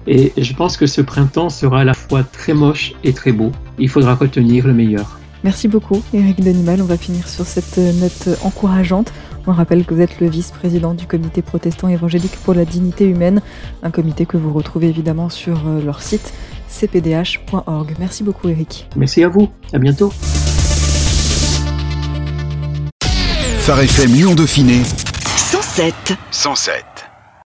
Et 0.06 0.32
je 0.36 0.52
pense 0.54 0.76
que 0.76 0.86
ce 0.86 1.00
printemps 1.00 1.50
sera 1.50 1.80
à 1.80 1.84
la 1.84 1.94
fois 1.94 2.22
très 2.22 2.54
moche 2.54 2.94
et 3.02 3.12
très 3.12 3.32
beau. 3.32 3.50
Il 3.80 3.88
faudra 3.88 4.14
retenir 4.14 4.66
le 4.66 4.72
meilleur. 4.72 5.18
Merci 5.42 5.66
beaucoup, 5.66 6.00
Eric 6.14 6.40
Denimal. 6.40 6.80
On 6.80 6.86
va 6.86 6.96
finir 6.96 7.28
sur 7.28 7.44
cette 7.44 7.78
note 7.78 8.38
encourageante. 8.42 9.12
On 9.48 9.52
rappelle 9.52 9.84
que 9.84 9.94
vous 9.94 10.00
êtes 10.00 10.20
le 10.20 10.28
vice-président 10.28 10.94
du 10.94 11.06
comité 11.06 11.42
protestant 11.42 11.88
évangélique 11.88 12.36
pour 12.44 12.54
la 12.54 12.64
dignité 12.64 13.04
humaine, 13.04 13.42
un 13.82 13.90
comité 13.90 14.26
que 14.26 14.36
vous 14.36 14.52
retrouvez 14.52 14.88
évidemment 14.88 15.28
sur 15.28 15.66
euh, 15.66 15.82
leur 15.82 16.00
site 16.00 16.32
cpdh.org. 16.68 17.96
Merci 17.98 18.22
beaucoup, 18.22 18.48
Eric. 18.48 18.86
Merci 18.94 19.24
à 19.24 19.28
vous. 19.28 19.48
À 19.72 19.78
bientôt. 19.78 20.12
Phare 23.64 23.86
FM 23.86 24.14
Lyon 24.14 24.34
Dauphiné 24.34 24.82
107. 25.36 26.16
107. 26.32 26.91